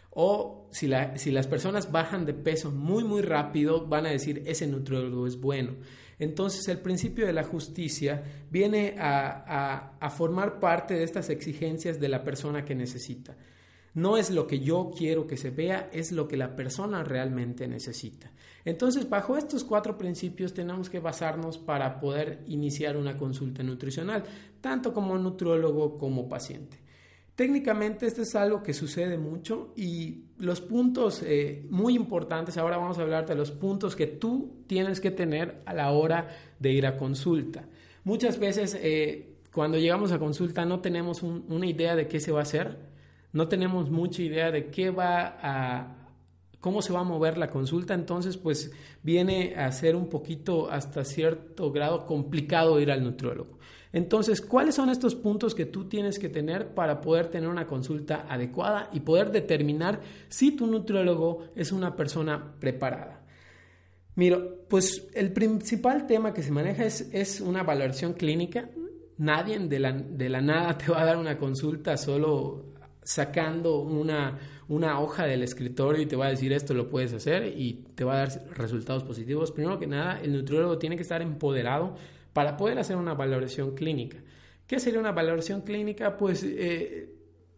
O 0.10 0.68
si, 0.72 0.88
la, 0.88 1.18
si 1.18 1.32
las 1.32 1.48
personas 1.48 1.94
bajan 1.94 2.26
de 2.26 2.34
peso 2.34 2.72
muy, 2.72 3.06
muy 3.06 3.22
rápido, 3.22 3.88
van 3.88 4.06
a 4.06 4.10
decir, 4.10 4.44
ese 4.46 4.68
nutriólogo 4.68 5.28
es 5.28 5.40
bueno. 5.40 5.76
Entonces 6.20 6.68
el 6.68 6.80
principio 6.80 7.26
de 7.26 7.32
la 7.32 7.46
justicia 7.46 8.22
viene 8.52 8.96
a, 9.00 9.94
a 9.98 10.10
formar 10.10 10.60
parte 10.60 10.94
de 10.94 11.04
estas 11.04 11.30
exigencias 11.30 12.02
de 12.02 12.10
la 12.10 12.26
persona 12.26 12.66
que 12.66 12.76
necesita. 12.76 13.38
No 13.94 14.18
es 14.18 14.32
lo 14.32 14.48
que 14.48 14.60
yo 14.60 14.92
quiero 14.96 15.28
que 15.28 15.38
se 15.38 15.50
vea, 15.50 15.90
es 15.92 16.12
lo 16.12 16.28
que 16.28 16.38
la 16.38 16.56
persona 16.56 17.04
realmente 17.04 17.68
necesita. 17.68 18.32
Entonces, 18.64 19.10
bajo 19.10 19.38
estos 19.38 19.64
cuatro 19.64 19.98
principios 19.98 20.54
tenemos 20.54 20.90
que 20.90 21.00
basarnos 21.00 21.58
para 21.58 22.00
poder 22.00 22.44
iniciar 22.48 22.96
una 22.96 23.18
consulta 23.18 23.64
nutricional, 23.64 24.24
tanto 24.62 24.94
como 24.94 25.18
nutriólogo 25.18 25.98
como 25.98 26.30
paciente. 26.30 26.78
Técnicamente 27.36 28.06
esto 28.06 28.22
es 28.22 28.36
algo 28.36 28.62
que 28.62 28.74
sucede 28.74 29.18
mucho 29.18 29.74
y 29.76 30.26
los 30.38 30.62
puntos 30.62 31.24
eh, 31.26 31.66
muy 31.70 31.96
importantes, 31.96 32.58
ahora 32.58 32.78
vamos 32.78 33.00
a 33.00 33.02
hablar 33.02 33.26
de 33.26 33.36
los 33.36 33.52
puntos 33.52 33.96
que 33.96 34.06
tú 34.06 34.64
tienes 34.68 35.02
que 35.02 35.12
tener 35.12 35.64
a 35.66 35.74
la 35.74 35.92
hora 35.92 36.28
de 36.60 36.72
ir 36.72 36.86
a 36.86 36.98
consulta. 36.98 37.68
Muchas 38.04 38.38
veces 38.38 38.78
eh, 38.80 39.38
cuando 39.52 39.78
llegamos 39.78 40.12
a 40.12 40.20
consulta 40.20 40.66
no 40.66 40.82
tenemos 40.82 41.24
una 41.24 41.66
idea 41.66 41.96
de 41.96 42.08
qué 42.08 42.20
se 42.20 42.32
va 42.32 42.40
a 42.40 42.44
hacer, 42.44 42.91
no 43.34 43.48
tenemos 43.48 43.90
mucha 43.90 44.22
idea 44.22 44.52
de 44.52 44.70
qué 44.70 44.90
va 44.90 45.38
a, 45.42 46.02
cómo 46.60 46.82
se 46.82 46.94
va 46.94 47.02
a 47.02 47.04
mover 47.04 47.38
la 47.38 47.50
consulta, 47.50 47.94
entonces 47.94 48.38
pues 48.38 48.72
viene 49.04 49.56
a 49.56 49.72
ser 49.72 49.96
un 49.96 50.08
poquito 50.08 50.70
hasta 50.70 51.04
cierto 51.04 51.72
grado 51.72 52.06
complicado 52.06 52.80
ir 52.80 52.92
al 52.92 53.04
nutriólogo. 53.04 53.60
Entonces, 53.94 54.40
¿cuáles 54.40 54.76
son 54.76 54.90
estos 54.90 55.16
puntos 55.16 55.54
que 55.54 55.66
tú 55.66 55.90
tienes 55.90 56.18
que 56.18 56.30
tener 56.30 56.74
para 56.74 57.02
poder 57.02 57.28
tener 57.28 57.50
una 57.50 57.68
consulta 57.68 58.26
adecuada 58.30 58.90
y 58.94 59.02
poder 59.02 59.32
determinar 59.32 60.00
si 60.30 60.56
tu 60.56 60.66
nutriólogo 60.66 61.50
es 61.56 61.74
una 61.74 61.96
persona 61.96 62.56
preparada? 62.60 63.26
Mira, 64.16 64.40
pues 64.70 65.10
el 65.14 65.34
principal 65.34 66.06
tema 66.06 66.34
que 66.34 66.44
se 66.44 66.52
maneja 66.52 66.86
es, 66.86 67.10
es 67.12 67.42
una 67.42 67.64
valoración 67.64 68.14
clínica. 68.14 68.70
Nadie 69.18 69.60
de 69.60 69.80
la, 69.80 69.92
de 69.92 70.30
la 70.30 70.42
nada 70.42 70.78
te 70.78 70.92
va 70.92 71.02
a 71.02 71.06
dar 71.06 71.18
una 71.18 71.38
consulta 71.38 71.98
solo 71.98 72.72
sacando 73.12 73.80
una, 73.80 74.40
una 74.70 75.02
hoja 75.02 75.26
del 75.26 75.44
escritorio 75.44 76.02
y 76.02 76.06
te 76.06 76.16
va 76.16 76.28
a 76.28 76.30
decir 76.30 76.54
esto 76.54 76.74
lo 76.74 76.90
puedes 76.90 77.14
hacer 77.14 77.46
y 77.58 77.84
te 77.94 78.06
va 78.06 78.14
a 78.14 78.18
dar 78.20 78.46
resultados 78.56 79.04
positivos. 79.04 79.52
Primero 79.52 79.78
que 79.78 79.88
nada, 79.88 80.22
el 80.22 80.32
nutriólogo 80.32 80.78
tiene 80.78 80.96
que 80.96 81.02
estar 81.02 81.22
empoderado 81.22 81.96
para 82.32 82.56
poder 82.56 82.80
hacer 82.80 82.96
una 82.96 83.14
valoración 83.14 83.76
clínica. 83.76 84.18
¿Qué 84.66 84.80
sería 84.80 85.02
una 85.02 85.12
valoración 85.12 85.62
clínica? 85.62 86.16
Pues 86.16 86.44
eh, 86.44 87.14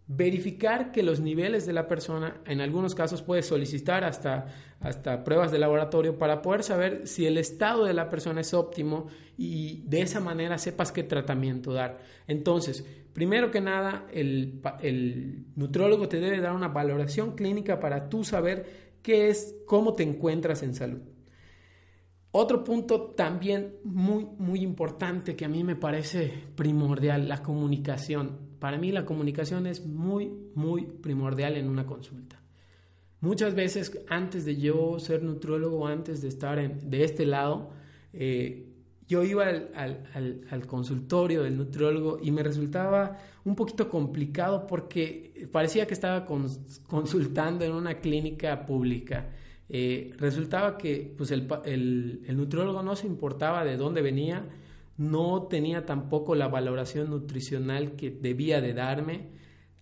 verificar 0.07 0.91
que 0.91 1.03
los 1.03 1.19
niveles 1.19 1.67
de 1.67 1.73
la 1.73 1.87
persona, 1.87 2.41
en 2.47 2.59
algunos 2.59 2.95
casos 2.95 3.21
puedes 3.21 3.45
solicitar 3.45 4.03
hasta, 4.03 4.47
hasta 4.79 5.23
pruebas 5.23 5.51
de 5.51 5.59
laboratorio 5.59 6.17
para 6.17 6.41
poder 6.41 6.63
saber 6.63 7.07
si 7.07 7.27
el 7.27 7.37
estado 7.37 7.85
de 7.85 7.93
la 7.93 8.09
persona 8.09 8.41
es 8.41 8.55
óptimo 8.55 9.05
y 9.37 9.83
de 9.85 10.01
esa 10.01 10.19
manera 10.19 10.57
sepas 10.57 10.91
qué 10.91 11.03
tratamiento 11.03 11.73
dar. 11.73 11.99
Entonces, 12.27 12.83
primero 13.13 13.51
que 13.51 13.61
nada, 13.61 14.07
el, 14.11 14.59
nutriólogo 15.55 16.09
te 16.09 16.19
debe 16.19 16.41
dar 16.41 16.53
una 16.53 16.67
valoración 16.67 17.35
clínica 17.35 17.79
para 17.79 18.09
tú 18.09 18.23
saber 18.23 18.93
qué 19.01 19.29
es, 19.29 19.55
cómo 19.65 19.93
te 19.93 20.03
encuentras 20.03 20.63
en 20.63 20.73
salud. 20.73 21.01
Otro 22.31 22.63
punto 22.63 23.11
también 23.11 23.75
muy, 23.83 24.25
muy 24.37 24.61
importante 24.61 25.35
que 25.35 25.45
a 25.45 25.49
mí 25.49 25.63
me 25.63 25.75
parece 25.75 26.33
primordial, 26.55 27.27
la 27.27 27.43
comunicación. 27.43 28.39
Para 28.59 28.79
mí 28.79 28.91
la 28.91 29.05
comunicación 29.05 29.67
es 29.67 29.85
muy, 29.85 30.33
muy 30.55 30.85
primordial 30.85 31.57
en 31.57 31.69
una 31.69 31.85
consulta. 31.85 32.41
Muchas 33.19 33.53
veces 33.53 34.03
antes 34.09 34.45
de 34.45 34.57
yo 34.57 34.97
ser 34.99 35.21
nutriólogo, 35.23 35.87
antes 35.87 36.21
de 36.21 36.27
estar 36.27 36.59
de 36.81 37.03
este 37.03 37.25
lado, 37.25 37.69
eh, 38.11 38.72
yo 39.13 39.23
iba 39.23 39.45
al, 39.45 40.65
consultorio 40.65 41.43
del 41.43 41.57
nutriólogo 41.57 42.17
y 42.21 42.31
me 42.31 42.41
resultaba 42.41 43.19
un 43.45 43.55
poquito 43.55 43.87
complicado 43.87 44.65
porque 44.65 45.47
parecía 45.51 45.85
que 45.85 45.93
estaba 45.93 46.25
consultando 46.25 47.63
en 47.63 47.73
una 47.73 47.99
clínica 47.99 48.65
pública 48.65 49.29
eh, 49.69 50.13
resultaba 50.17 50.77
que 50.77 51.13
pues 51.17 51.31
el, 51.31 51.47
el, 51.65 52.37
nutriólogo 52.37 52.83
no 52.83 52.95
se 52.95 53.07
importaba 53.07 53.63
de 53.63 53.77
dónde 53.77 54.01
venía, 54.01 54.45
no 54.97 55.47
tenía 55.49 55.85
tampoco 55.85 56.35
la 56.35 56.47
valoración 56.47 57.09
nutricional 57.09 57.95
que 57.95 58.11
debía 58.11 58.61
de 58.61 58.73
darme. 58.73 59.29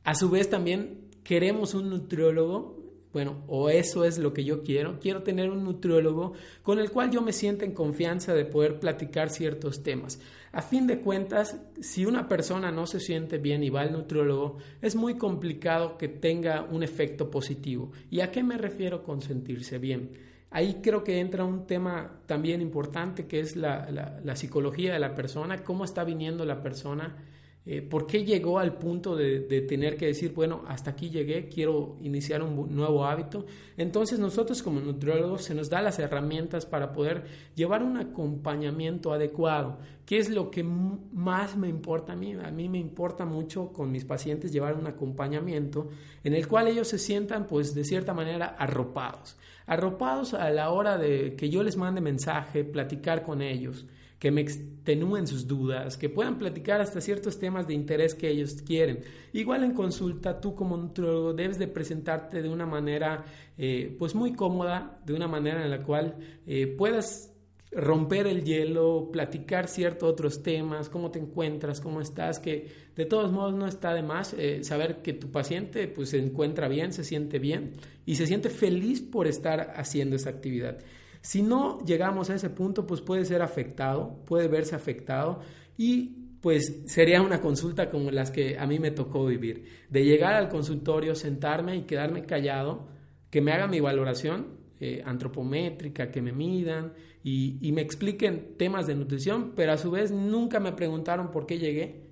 A 0.03 0.15
su 0.15 0.29
vez 0.29 0.49
también 0.49 1.09
queremos 1.23 1.73
un 1.73 1.89
nutriólogo 1.89 2.80
bueno, 3.13 3.43
o 3.47 3.69
eso 3.69 4.05
es 4.05 4.17
lo 4.17 4.33
que 4.33 4.43
yo 4.43 4.63
quiero. 4.63 4.99
Quiero 4.99 5.21
tener 5.23 5.49
un 5.49 5.63
nutriólogo 5.63 6.33
con 6.63 6.79
el 6.79 6.91
cual 6.91 7.11
yo 7.11 7.21
me 7.21 7.33
sienta 7.33 7.65
en 7.65 7.73
confianza 7.73 8.33
de 8.33 8.45
poder 8.45 8.79
platicar 8.79 9.29
ciertos 9.29 9.83
temas. 9.83 10.19
A 10.53 10.61
fin 10.61 10.87
de 10.87 10.99
cuentas, 10.99 11.59
si 11.81 12.05
una 12.05 12.27
persona 12.27 12.71
no 12.71 12.87
se 12.87 12.99
siente 12.99 13.37
bien 13.37 13.63
y 13.63 13.69
va 13.69 13.81
al 13.81 13.91
nutriólogo, 13.91 14.57
es 14.81 14.95
muy 14.95 15.15
complicado 15.15 15.97
que 15.97 16.07
tenga 16.07 16.63
un 16.63 16.83
efecto 16.83 17.29
positivo. 17.29 17.91
¿Y 18.09 18.21
a 18.21 18.31
qué 18.31 18.43
me 18.43 18.57
refiero 18.57 19.03
con 19.03 19.21
sentirse 19.21 19.77
bien? 19.77 20.11
Ahí 20.49 20.79
creo 20.81 21.03
que 21.03 21.19
entra 21.19 21.45
un 21.45 21.65
tema 21.65 22.19
también 22.25 22.61
importante 22.61 23.25
que 23.25 23.39
es 23.39 23.55
la, 23.55 24.19
la 24.21 24.35
psicología 24.35 24.91
de 24.93 24.99
la 24.99 25.15
persona, 25.15 25.63
cómo 25.63 25.85
está 25.85 26.03
viniendo 26.03 26.43
la 26.43 26.61
persona 26.61 27.15
eh, 27.63 27.83
¿Por 27.83 28.07
qué 28.07 28.25
llegó 28.25 28.57
al 28.57 28.73
punto 28.79 29.15
de, 29.15 29.39
tener 29.61 29.95
que 29.95 30.07
decir, 30.07 30.33
bueno, 30.33 30.63
hasta 30.67 30.91
aquí 30.91 31.11
llegué, 31.11 31.47
quiero 31.47 31.95
iniciar 32.01 32.41
un 32.41 32.75
nuevo 32.75 33.05
hábito? 33.05 33.45
Entonces 33.77 34.17
nosotros 34.17 34.63
como 34.63 34.79
nutriólogos 34.79 35.43
se 35.43 35.53
nos 35.53 35.69
da 35.69 35.79
las 35.79 35.99
herramientas 35.99 36.65
para 36.65 36.91
poder 36.91 37.23
llevar 37.53 37.83
un 37.83 37.97
acompañamiento 37.97 39.13
adecuado. 39.13 39.77
¿Qué 40.07 40.17
es 40.17 40.31
lo 40.31 40.49
que 40.49 40.63
más 40.63 41.55
me 41.55 41.69
importa 41.69 42.13
a 42.13 42.15
mí? 42.15 42.33
A 42.33 42.49
mí 42.49 42.67
me 42.67 42.79
importa 42.79 43.25
mucho 43.25 43.71
con 43.71 43.91
mis 43.91 44.05
pacientes 44.05 44.51
llevar 44.51 44.75
un 44.75 44.87
acompañamiento 44.87 45.89
en 46.23 46.33
el 46.33 46.47
cual 46.47 46.67
ellos 46.67 46.87
se 46.87 46.97
sientan, 46.97 47.45
pues, 47.45 47.75
de 47.75 47.83
cierta 47.83 48.15
manera 48.15 48.47
arropados. 48.57 49.37
Arropados 49.67 50.33
a 50.33 50.49
la 50.49 50.71
hora 50.71 50.97
de 50.97 51.35
que 51.35 51.51
yo 51.51 51.61
les 51.61 51.77
mande 51.77 52.01
mensaje, 52.01 52.63
platicar 52.63 53.21
con 53.21 53.43
ellos 53.43 53.85
que 54.21 54.29
me 54.29 54.41
extenúen 54.41 55.25
sus 55.25 55.47
dudas, 55.47 55.97
que 55.97 56.07
puedan 56.07 56.37
platicar 56.37 56.79
hasta 56.79 57.01
ciertos 57.01 57.39
temas 57.39 57.67
de 57.67 57.73
interés 57.73 58.13
que 58.13 58.29
ellos 58.29 58.61
quieren. 58.61 58.99
Igual 59.33 59.63
en 59.63 59.73
consulta, 59.73 60.39
tú 60.39 60.53
como 60.53 60.77
nutriólogo 60.77 61.33
debes 61.33 61.57
de 61.57 61.67
presentarte 61.67 62.43
de 62.43 62.47
una 62.47 62.67
manera 62.67 63.25
eh, 63.57 63.95
pues 63.97 64.13
muy 64.13 64.33
cómoda, 64.33 65.01
de 65.07 65.15
una 65.15 65.27
manera 65.27 65.63
en 65.63 65.71
la 65.71 65.81
cual 65.81 66.17
eh, 66.45 66.67
puedas 66.67 67.33
romper 67.71 68.27
el 68.27 68.43
hielo, 68.43 69.09
platicar 69.11 69.67
ciertos 69.67 70.07
otros 70.07 70.43
temas, 70.43 70.87
cómo 70.87 71.09
te 71.09 71.17
encuentras, 71.17 71.81
cómo 71.81 71.99
estás, 71.99 72.37
que 72.37 72.67
de 72.95 73.05
todos 73.05 73.31
modos 73.31 73.55
no 73.55 73.65
está 73.65 73.91
de 73.95 74.03
más 74.03 74.35
eh, 74.35 74.63
saber 74.63 75.01
que 75.01 75.13
tu 75.13 75.31
paciente 75.31 75.87
pues 75.87 76.09
se 76.09 76.19
encuentra 76.19 76.67
bien, 76.67 76.93
se 76.93 77.03
siente 77.03 77.39
bien 77.39 77.71
y 78.05 78.17
se 78.17 78.27
siente 78.27 78.51
feliz 78.51 79.01
por 79.01 79.25
estar 79.25 79.73
haciendo 79.77 80.15
esa 80.15 80.29
actividad. 80.29 80.77
Si 81.21 81.41
no 81.41 81.79
llegamos 81.85 82.29
a 82.29 82.35
ese 82.35 82.49
punto, 82.49 82.87
pues 82.87 83.01
puede 83.01 83.25
ser 83.25 83.41
afectado, 83.41 84.23
puede 84.25 84.47
verse 84.47 84.75
afectado 84.75 85.39
y 85.77 86.17
pues 86.41 86.81
sería 86.87 87.21
una 87.21 87.39
consulta 87.39 87.91
como 87.91 88.09
las 88.09 88.31
que 88.31 88.57
a 88.57 88.65
mí 88.65 88.79
me 88.79 88.89
tocó 88.89 89.25
vivir, 89.27 89.65
de 89.89 90.03
llegar 90.03 90.33
al 90.33 90.49
consultorio, 90.49 91.13
sentarme 91.13 91.75
y 91.77 91.81
quedarme 91.83 92.25
callado, 92.25 92.87
que 93.29 93.41
me 93.41 93.51
hagan 93.51 93.69
mi 93.69 93.79
valoración 93.79 94.47
eh, 94.79 95.03
antropométrica, 95.05 96.09
que 96.09 96.23
me 96.23 96.31
midan 96.31 96.93
y, 97.23 97.59
y 97.61 97.71
me 97.71 97.81
expliquen 97.81 98.55
temas 98.57 98.87
de 98.87 98.95
nutrición, 98.95 99.53
pero 99.55 99.73
a 99.73 99.77
su 99.77 99.91
vez 99.91 100.11
nunca 100.11 100.59
me 100.59 100.71
preguntaron 100.71 101.29
por 101.29 101.45
qué 101.45 101.59
llegué, 101.59 102.09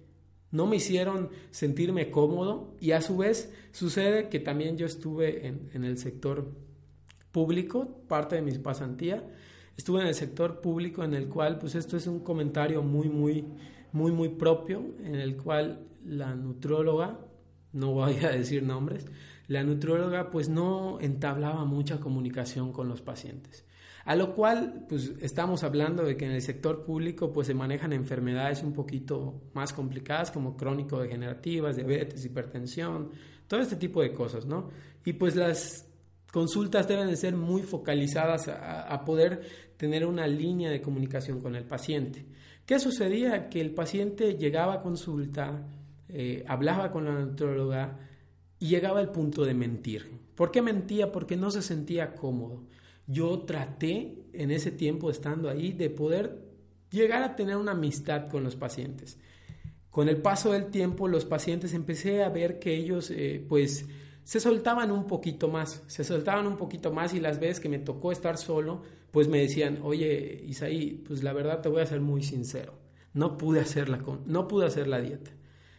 no 0.51 0.68
me 0.68 0.75
hicieron 0.75 1.30
sentirme 1.50 2.12
cómodo 2.12 2.75
y 2.80 2.92
a 2.92 3.01
su 3.01 3.18
vez 3.18 3.51
sucede 3.72 4.30
que 4.30 4.39
también 4.39 4.78
yo 4.78 4.86
estuve 4.86 5.48
en, 5.48 5.70
en 5.74 5.84
el 5.84 5.98
sector 5.98 6.51
público, 7.31 8.03
parte 8.07 8.36
de 8.36 8.41
mi 8.41 8.51
pasantía. 8.57 9.24
Estuve 9.77 10.01
en 10.01 10.07
el 10.07 10.15
sector 10.15 10.62
público 10.62 11.03
en 11.03 11.13
el 11.13 11.29
cual, 11.29 11.57
pues 11.57 11.75
esto 11.75 11.98
es 11.98 12.07
un 12.07 12.19
comentario 12.19 12.83
muy, 12.83 13.09
muy, 13.09 13.45
muy, 13.91 14.12
muy 14.12 14.29
propio, 14.29 14.83
en 15.03 15.15
el 15.15 15.38
cual 15.38 15.88
la 16.05 16.36
nutróloga, 16.36 17.19
no 17.74 17.93
voy 17.93 18.17
a 18.24 18.29
decir 18.29 18.63
nombres, 18.63 19.05
la 19.48 19.63
nutróloga 19.63 20.29
pues 20.31 20.50
no 20.50 21.00
entablaba 21.01 21.65
mucha 21.65 22.00
comunicación 22.00 22.71
con 22.71 22.88
los 22.88 23.01
pacientes. 23.01 23.65
A 24.05 24.15
lo 24.15 24.33
cual, 24.33 24.86
pues 24.88 25.12
estamos 25.21 25.63
hablando 25.63 26.03
de 26.03 26.17
que 26.17 26.25
en 26.25 26.31
el 26.31 26.41
sector 26.41 26.83
público 26.83 27.31
pues 27.31 27.48
se 27.48 27.53
manejan 27.53 27.93
enfermedades 27.93 28.63
un 28.63 28.74
poquito 28.74 29.41
más 29.53 29.74
complicadas 29.74 30.31
como 30.31 30.55
crónico-degenerativas, 30.57 31.75
diabetes, 31.75 32.25
hipertensión, 32.25 33.12
todo 33.48 33.59
este 33.59 33.75
tipo 33.75 34.01
de 34.01 34.13
cosas, 34.13 34.45
¿no? 34.45 34.69
Y 35.05 35.13
pues 35.13 35.36
las 35.36 35.88
consultas 36.31 36.88
deben 36.88 37.07
de 37.07 37.17
ser 37.17 37.36
muy 37.36 37.62
focalizadas 37.62 38.48
a, 38.48 39.03
poder 39.05 39.41
tener 39.77 40.05
una 40.05 40.27
línea 40.27 40.69
de 40.69 40.81
comunicación 40.81 41.39
con 41.39 41.55
el 41.55 41.63
paciente. 41.63 42.25
¿Qué 42.65 42.79
sucedía? 42.79 43.50
Que 43.50 43.62
el 43.62 43.71
paciente 43.71 44.36
llegaba 44.36 44.75
a 44.75 44.81
consulta, 44.81 45.67
eh, 46.07 46.43
hablaba 46.48 46.91
con 46.91 47.05
la 47.05 47.13
nutróloga 47.13 47.98
y 48.59 48.67
llegaba 48.67 49.00
al 49.00 49.12
punto 49.12 49.43
de 49.45 49.53
mentir. 49.53 50.12
¿Por 50.36 50.51
qué 50.51 50.62
mentía? 50.62 51.12
Porque 51.12 51.36
no 51.36 51.50
se 51.51 51.62
sentía 51.62 52.13
cómodo. 52.13 52.63
Yo 53.07 53.39
traté 53.39 54.25
en 54.33 54.51
ese 54.51 54.71
tiempo 54.71 55.09
estando 55.09 55.50
ahí 55.50 55.71
de 55.71 55.89
poder 55.89 56.50
llegar 56.91 57.24
a 57.24 57.36
tener 57.36 57.57
una 57.57 57.71
amistad 57.71 58.27
con 58.27 58.43
los 58.43 58.55
pacientes. 58.55 59.17
Con 59.89 60.07
el 60.07 60.17
paso 60.17 60.51
del 60.51 60.67
tiempo 60.67 61.07
los 61.07 61.25
pacientes 61.25 61.74
empecé 61.74 62.24
a 62.24 62.29
ver 62.29 62.59
que 62.59 62.75
ellos 62.75 63.12
eh, 63.12 63.43
pues 63.48 63.88
se 64.29 64.39
soltaban 64.39 64.91
un 64.91 65.07
poquito 65.07 65.48
más, 65.48 65.81
se 65.88 66.03
soltaban 66.03 66.45
un 66.45 66.55
poquito 66.55 66.91
más 66.91 67.15
y 67.15 67.19
las 67.19 67.39
veces 67.39 67.59
que 67.59 67.67
me 67.67 67.79
tocó 67.79 68.12
estar 68.12 68.38
solo, 68.38 68.83
pues 69.09 69.27
me 69.27 69.39
decían, 69.39 69.79
oye 69.81 70.43
Isaí, 70.45 71.03
pues 71.07 71.24
la 71.24 71.33
verdad 71.33 71.62
te 71.62 71.69
voy 71.69 71.81
a 71.81 71.88
ser 71.88 72.00
muy 72.00 72.21
sincero, 72.21 72.74
no 73.15 73.39
pude 73.39 73.59
hacer 73.59 73.89
la, 73.89 73.98
no 74.27 74.48
pude 74.48 74.67
hacer 74.67 74.88
la 74.88 75.01
dieta. 75.01 75.31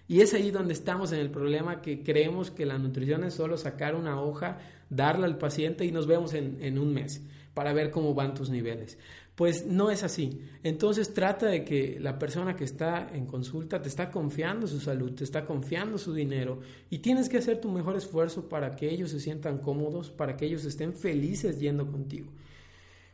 Y 0.08 0.20
es 0.20 0.34
ahí 0.34 0.50
donde 0.50 0.72
estamos 0.72 1.12
en 1.12 1.20
el 1.20 1.30
problema 1.30 1.80
que 1.80 2.02
creemos 2.02 2.50
que 2.50 2.66
la 2.66 2.76
nutrición 2.76 3.22
es 3.22 3.34
solo 3.34 3.56
sacar 3.56 3.94
una 3.94 4.20
hoja, 4.20 4.58
darla 4.88 5.26
al 5.26 5.38
paciente 5.38 5.84
y 5.84 5.92
nos 5.92 6.08
vemos 6.08 6.34
en, 6.34 6.58
en 6.60 6.80
un 6.80 6.92
mes 6.92 7.22
para 7.54 7.72
ver 7.72 7.92
cómo 7.92 8.14
van 8.14 8.34
tus 8.34 8.50
niveles. 8.50 8.98
Pues 9.40 9.64
no 9.64 9.90
es 9.90 10.02
así. 10.02 10.38
Entonces 10.62 11.14
trata 11.14 11.46
de 11.46 11.64
que 11.64 11.96
la 11.98 12.18
persona 12.18 12.54
que 12.54 12.64
está 12.64 13.08
en 13.14 13.24
consulta 13.24 13.80
te 13.80 13.88
está 13.88 14.10
confiando 14.10 14.66
su 14.66 14.80
salud, 14.80 15.14
te 15.14 15.24
está 15.24 15.46
confiando 15.46 15.96
su 15.96 16.12
dinero 16.12 16.60
y 16.90 16.98
tienes 16.98 17.30
que 17.30 17.38
hacer 17.38 17.58
tu 17.58 17.70
mejor 17.70 17.96
esfuerzo 17.96 18.50
para 18.50 18.76
que 18.76 18.90
ellos 18.90 19.12
se 19.12 19.18
sientan 19.18 19.56
cómodos, 19.56 20.10
para 20.10 20.36
que 20.36 20.44
ellos 20.44 20.66
estén 20.66 20.92
felices 20.92 21.58
yendo 21.58 21.90
contigo. 21.90 22.30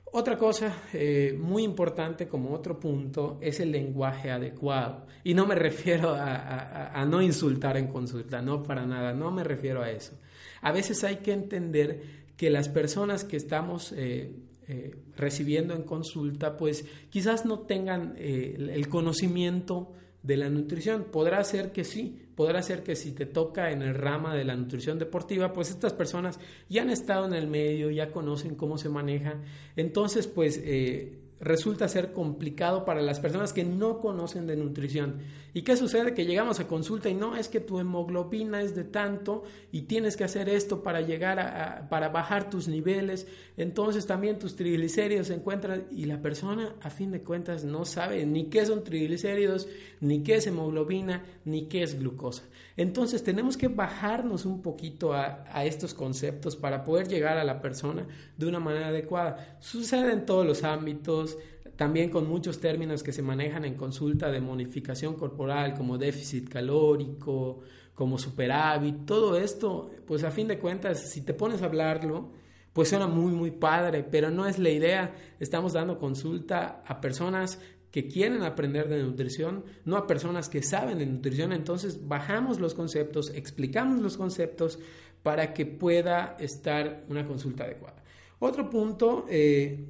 Otra 0.07 0.37
cosa 0.37 0.75
eh, 0.93 1.39
muy 1.41 1.63
importante 1.63 2.27
como 2.27 2.53
otro 2.53 2.81
punto 2.81 3.39
es 3.41 3.61
el 3.61 3.71
lenguaje 3.71 4.29
adecuado. 4.33 5.07
Y 5.23 5.33
no 5.33 5.47
me 5.47 5.55
refiero 5.69 6.13
a, 6.13 7.07
no 7.09 7.23
insultar 7.23 7.77
en 7.77 7.87
consulta, 7.87 8.43
no 8.43 8.65
para 8.65 8.85
nada, 8.85 9.15
no 9.15 9.31
me 9.31 9.45
refiero 9.45 9.81
a 9.81 9.93
eso. 9.93 10.19
A 10.61 10.73
veces 10.73 11.05
hay 11.05 11.19
que 11.19 11.33
entender 11.33 12.27
que 12.37 12.51
las 12.51 12.69
personas 12.69 13.23
que 13.23 13.37
estamos 13.37 13.93
eh, 13.97 14.33
eh, 14.69 14.95
recibiendo 15.17 15.75
en 15.75 15.83
consulta, 15.83 16.57
pues 16.57 16.85
quizás 17.09 17.47
no 17.47 17.61
tengan 17.61 18.15
eh, 18.17 18.57
el 18.59 18.89
conocimiento 18.89 19.93
de 20.23 20.37
la 20.37 20.51
nutrición. 20.51 21.07
Podrá 21.13 21.43
ser 21.45 21.71
que 21.71 21.85
sí, 21.85 22.21
podrá 22.35 22.63
ser 22.63 22.83
que 22.83 22.97
si 22.97 23.13
te 23.13 23.27
toca 23.27 23.71
en 23.71 23.83
el 23.83 23.95
rama 23.95 24.35
de 24.35 24.45
la 24.45 24.57
nutrición 24.57 24.99
deportiva, 24.99 25.53
pues 25.53 25.71
estas 25.71 25.93
personas 25.93 26.41
ya 26.69 26.83
han 26.83 26.91
estado 26.91 27.27
en 27.27 27.35
el 27.35 27.47
medio, 27.47 27.91
ya 27.91 28.11
conocen 28.11 28.57
cómo 28.57 28.77
se 28.77 28.89
maneja. 28.89 29.41
Entonces, 29.77 30.27
pues 30.27 30.61
eh, 30.65 31.19
resulta 31.41 31.87
ser 31.89 32.13
complicado 32.13 32.85
para 32.85 33.03
las 33.03 33.21
personas 33.21 33.53
que 33.53 33.65
no 33.65 34.01
conocen 34.01 34.47
de 34.47 34.57
nutrición. 34.57 35.19
¿Y 35.57 35.63
qué 35.63 35.75
sucede? 35.75 36.13
Que 36.13 36.27
llegamos 36.27 36.61
a 36.61 36.69
consulta 36.69 37.09
y 37.09 37.15
no 37.15 37.35
es 37.35 37.49
que 37.49 37.61
tu 37.61 37.81
hemoglobina 37.81 38.61
es 38.61 38.75
de 38.75 38.85
tanto 38.85 39.45
y 39.73 39.85
tienes 39.85 40.15
que 40.15 40.25
hacer 40.25 40.51
esto 40.51 40.83
para 40.83 41.01
llegar 41.01 41.41
a, 41.41 41.89
para 41.89 42.11
bajar 42.11 42.51
tus 42.51 42.69
niveles. 42.69 43.27
Entonces 43.57 44.07
también 44.07 44.39
tus 44.39 44.55
triglicéridos 44.55 45.29
se 45.29 45.35
encuentran 45.35 45.87
y 45.91 46.05
la 46.05 46.21
persona 46.21 46.75
a 46.83 46.91
fin 46.91 47.11
de 47.11 47.23
cuentas 47.23 47.65
no 47.65 47.87
sabe 47.87 48.27
ni 48.27 48.51
qué 48.51 48.67
son 48.67 48.85
triglicéridos, 48.85 49.67
ni 50.03 50.23
qué 50.23 50.35
es 50.35 50.47
hemoglobina, 50.47 51.25
ni 51.47 51.69
qué 51.69 51.83
es 51.83 51.99
glucosa. 51.99 52.43
Entonces 52.77 53.25
tenemos 53.25 53.57
que 53.57 53.69
bajarnos 53.69 54.45
un 54.45 54.61
poquito 54.61 55.15
a, 55.15 55.43
a 55.51 55.65
estos 55.65 55.95
conceptos 55.95 56.55
para 56.55 56.85
poder 56.85 57.09
llegar 57.09 57.39
a 57.39 57.45
la 57.45 57.63
persona 57.63 58.07
de 58.37 58.47
una 58.47 58.61
manera 58.61 58.89
adecuada. 58.89 59.57
Sucede 59.61 60.13
en 60.13 60.27
todos 60.27 60.45
los 60.45 60.65
ámbitos, 60.65 61.39
también 61.77 62.11
con 62.11 62.29
muchos 62.29 62.61
términos 62.61 63.03
que 63.03 63.13
se 63.13 63.23
manejan 63.23 63.65
en 63.65 63.75
consulta 63.75 64.31
de 64.31 64.41
modificación 64.41 65.15
corporal, 65.15 65.75
como 65.75 65.99
déficit 65.99 66.49
calórico, 66.49 67.61
como 67.95 68.19
superávit, 68.19 69.07
todo 69.07 69.37
esto, 69.37 69.91
pues 70.07 70.23
a 70.23 70.31
fin 70.31 70.49
de 70.49 70.59
cuentas, 70.59 71.11
si 71.11 71.23
te 71.23 71.35
pones 71.35 71.63
a 71.63 71.65
hablarlo, 71.65 72.31
pues 72.73 72.91
suena 72.91 73.07
muy, 73.07 73.33
muy 73.33 73.51
padre, 73.51 74.05
pero 74.05 74.31
no 74.31 74.47
es 74.47 74.59
la 74.59 74.69
idea. 74.69 75.15
Estamos 75.41 75.73
dando 75.73 75.99
consulta 75.99 76.83
a 76.87 77.01
personas 77.01 77.59
que 77.91 78.07
quieren 78.07 78.43
aprender 78.43 78.91
de 78.91 79.03
nutrición, 79.03 79.65
no 79.87 79.97
a 79.97 80.07
personas 80.07 80.51
que 80.51 80.63
saben 80.63 80.99
de 80.99 81.07
nutrición. 81.07 81.55
Entonces 81.55 82.07
bajamos 82.07 82.61
los 82.61 82.75
conceptos, 82.75 83.33
explicamos 83.35 84.01
los 84.01 84.19
conceptos 84.19 84.79
para 85.23 85.55
que 85.55 85.65
pueda 85.65 86.37
estar 86.39 87.05
una 87.09 87.27
consulta 87.27 87.65
adecuada. 87.65 88.05
Otro 88.39 88.69
punto 88.69 89.25
eh, 89.31 89.87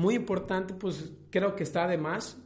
muy 0.00 0.14
importante, 0.14 0.72
pues 0.74 1.12
creo 1.30 1.54
que 1.54 1.62
está 1.62 1.86
de 1.86 1.98
más 1.98 2.38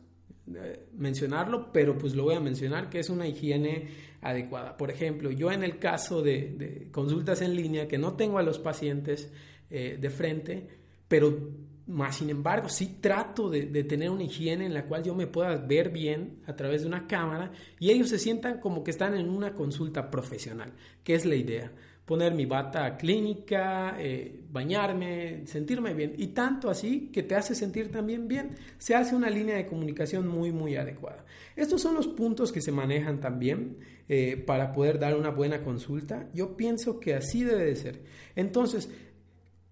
eh, 0.52 0.86
mencionarlo, 0.92 1.72
pero 1.72 1.96
pues 1.96 2.14
lo 2.14 2.24
voy 2.24 2.34
a 2.34 2.40
mencionar, 2.40 2.90
que 2.90 2.98
es 2.98 3.08
una 3.08 3.28
higiene 3.28 3.88
adecuada. 4.20 4.76
Por 4.76 4.90
ejemplo, 4.90 5.30
yo 5.30 5.52
en 5.52 5.62
el 5.62 5.78
caso 5.78 6.20
de, 6.20 6.88
consultas 6.90 7.40
en 7.42 7.54
línea, 7.54 7.86
que 7.86 7.96
no 7.96 8.14
tengo 8.14 8.38
a 8.38 8.42
los 8.42 8.58
pacientes 8.58 9.32
eh, 9.70 9.96
de 10.00 10.10
frente, 10.10 10.68
pero 11.06 11.52
más 11.86 12.16
sin 12.16 12.30
embargo, 12.30 12.68
sí 12.68 12.98
trato 13.00 13.48
de, 13.48 13.66
de, 13.66 13.84
tener 13.84 14.10
una 14.10 14.24
higiene 14.24 14.66
en 14.66 14.74
la 14.74 14.86
cual 14.86 15.04
yo 15.04 15.14
me 15.14 15.26
pueda 15.26 15.56
ver 15.56 15.90
bien 15.90 16.40
a 16.46 16.56
través 16.56 16.80
de 16.82 16.88
una 16.88 17.06
cámara 17.06 17.52
y 17.78 17.90
ellos 17.90 18.08
se 18.08 18.18
sientan 18.18 18.58
como 18.58 18.82
que 18.82 18.90
están 18.90 19.14
en 19.14 19.28
una 19.28 19.54
consulta 19.54 20.10
profesional, 20.10 20.72
que 21.04 21.14
es 21.14 21.24
la 21.24 21.36
idea 21.36 21.70
poner 22.04 22.34
mi 22.34 22.44
bata 22.44 22.96
clínica, 22.96 23.96
eh, 23.98 24.40
bañarme, 24.50 25.46
sentirme 25.46 25.94
bien. 25.94 26.14
Y 26.18 26.28
tanto 26.28 26.68
así 26.68 27.10
que 27.12 27.22
te 27.22 27.34
hace 27.34 27.54
sentir 27.54 27.90
también 27.90 28.28
bien. 28.28 28.56
Se 28.78 28.94
hace 28.94 29.16
una 29.16 29.30
línea 29.30 29.56
de 29.56 29.66
comunicación 29.66 30.28
muy, 30.28 30.52
muy 30.52 30.76
adecuada. 30.76 31.24
Estos 31.56 31.80
son 31.80 31.94
los 31.94 32.08
puntos 32.08 32.52
que 32.52 32.60
se 32.60 32.72
manejan 32.72 33.20
también 33.20 33.78
eh, 34.08 34.36
para 34.36 34.72
poder 34.72 34.98
dar 34.98 35.16
una 35.16 35.30
buena 35.30 35.62
consulta. 35.62 36.28
Yo 36.34 36.56
pienso 36.56 37.00
que 37.00 37.14
así 37.14 37.42
debe 37.42 37.64
de 37.64 37.76
ser. 37.76 38.02
Entonces, 38.36 38.90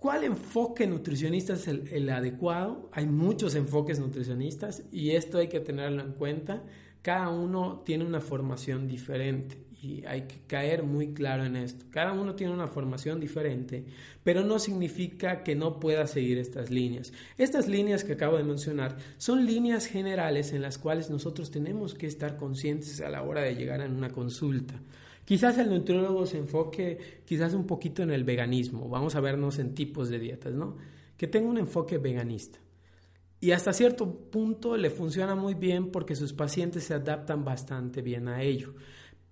¿Cuál 0.03 0.25
enfoque 0.25 0.85
nutricionista 0.89 1.53
es 1.53 1.69
el, 1.69 2.11
adecuado? 2.11 2.91
Hay 2.91 3.07
muchos 3.07 3.55
enfoques 3.55 4.01
nutricionistas 4.01 4.83
y 4.91 5.13
esto 5.13 5.39
hay 5.39 5.47
que 5.47 5.61
tenerlo 5.61 6.03
en 6.03 6.15
cuenta. 6.15 6.65
Cada 7.03 7.29
uno 7.29 7.85
tiene 7.87 8.05
una 8.05 8.21
formación 8.21 8.89
diferente 8.89 9.59
y 9.83 10.05
hay 10.07 10.23
que 10.23 10.37
caer 10.47 10.85
muy 10.85 11.13
claro 11.13 11.45
en 11.45 11.57
esto. 11.57 11.85
Cada 11.91 12.13
uno 12.13 12.37
tiene 12.37 12.53
una 12.53 12.69
formación 12.69 13.19
diferente, 13.19 13.85
pero 14.23 14.45
no 14.45 14.61
significa 14.61 15.43
que 15.43 15.57
no 15.57 15.81
pueda 15.81 16.07
seguir 16.07 16.39
estas 16.39 16.71
líneas. 16.71 17.13
Estas 17.37 17.67
líneas 17.67 18.05
que 18.05 18.13
acabo 18.13 18.37
de 18.37 18.45
mencionar 18.45 18.97
son 19.19 19.45
líneas 19.45 19.87
generales 19.87 20.53
en 20.53 20.63
las 20.63 20.79
cuales 20.79 21.11
nosotros 21.11 21.51
tenemos 21.51 21.95
que 21.95 22.07
estar 22.07 22.37
conscientes 22.37 23.01
a 23.01 23.09
la 23.09 23.23
hora 23.23 23.43
de 23.43 23.57
llegar 23.57 23.81
a 23.81 23.87
una 23.87 24.11
consulta. 24.11 24.81
Quizás 25.25 25.59
el 25.59 25.69
nutriólogo 25.69 26.27
se 26.27 26.39
enfoque 26.39 27.23
quizás 27.25 27.53
un 27.53 27.67
poquito 27.67 28.05
en 28.05 28.13
el 28.13 28.23
veganismo, 28.23 28.89
vamos 28.89 29.17
a 29.17 29.21
vernos 29.21 29.59
en 29.59 29.75
tipos 29.75 30.09
de 30.09 30.21
dietas, 30.21 30.55
¿no? 30.55 30.77
Que 31.17 31.27
tenga 31.27 31.49
un 31.49 31.59
enfoque 31.59 31.99
veganista. 31.99 32.61
Y 33.41 33.51
hasta 33.51 33.73
cierto 33.73 34.31
punto 34.31 34.77
le 34.77 34.91
funciona 34.91 35.35
muy 35.35 35.55
bien 35.55 35.91
porque 35.91 36.15
sus 36.15 36.33
pacientes 36.33 36.85
se 36.85 36.95
adaptan 36.95 37.45
bastante 37.45 38.01
bien 38.01 38.29
a 38.29 38.43
ello 38.43 38.75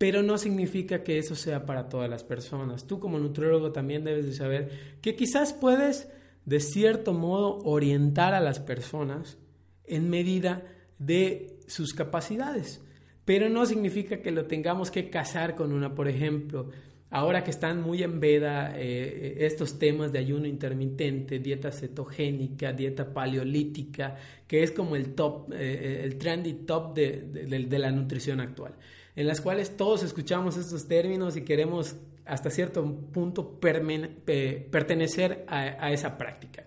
pero 0.01 0.23
no 0.23 0.39
significa 0.39 1.03
que 1.03 1.19
eso 1.19 1.35
sea 1.35 1.67
para 1.67 1.91
todas 1.91 2.09
las 2.09 2.25
personas. 2.25 2.87
Tú 2.87 2.99
como 2.99 3.19
nutriólogo 3.19 3.71
también 3.71 4.03
debes 4.03 4.25
de 4.25 4.33
saber 4.33 4.71
que 5.03 5.15
quizás 5.15 5.53
puedes 5.53 6.09
de 6.47 6.59
cierto 6.61 7.13
modo 7.13 7.59
orientar 7.65 8.33
a 8.33 8.41
las 8.41 8.61
personas 8.61 9.37
en 9.85 10.09
medida 10.09 10.63
de 10.99 11.59
sus 11.67 11.93
capacidades, 11.93 12.83
pero 13.27 13.51
no 13.51 13.67
significa 13.67 14.23
que 14.23 14.31
lo 14.31 14.47
tengamos 14.47 14.91
que 14.91 15.11
casar 15.11 15.55
con 15.55 15.71
una, 15.71 15.95
por 15.95 16.09
ejemplo, 16.09 16.71
ahora 17.11 17.45
que 17.45 17.51
están 17.51 17.83
muy 17.83 18.03
en 18.03 18.21
veda 18.21 18.73
eh, 18.75 19.37
estos 19.41 19.79
temas 19.79 20.13
de 20.13 20.21
ayuno 20.21 20.47
intermitente, 20.47 21.41
dieta 21.41 21.71
cetogénica, 21.73 22.73
dieta 22.73 23.13
paleolítica, 23.13 24.17
que 24.47 24.63
es 24.63 24.71
como 24.71 24.97
el 24.97 25.15
top, 25.15 25.53
eh, 25.53 26.01
el 26.03 26.17
trendy 26.17 26.55
top 26.65 26.95
de 26.95 27.79
la 27.79 27.91
nutrición 27.91 28.41
actual 28.41 28.73
en 29.17 29.27
las 29.27 29.41
cuales 29.41 29.77
todos 29.77 30.03
escuchamos 30.03 30.57
estos 30.57 30.87
términos 30.87 31.37
y 31.37 31.43
queremos 31.43 31.97
hasta 32.25 32.51
cierto 32.51 32.85
punto 33.13 33.59
pertenecer 33.61 35.45
a, 35.49 35.93
esa 35.93 36.17
práctica. 36.17 36.67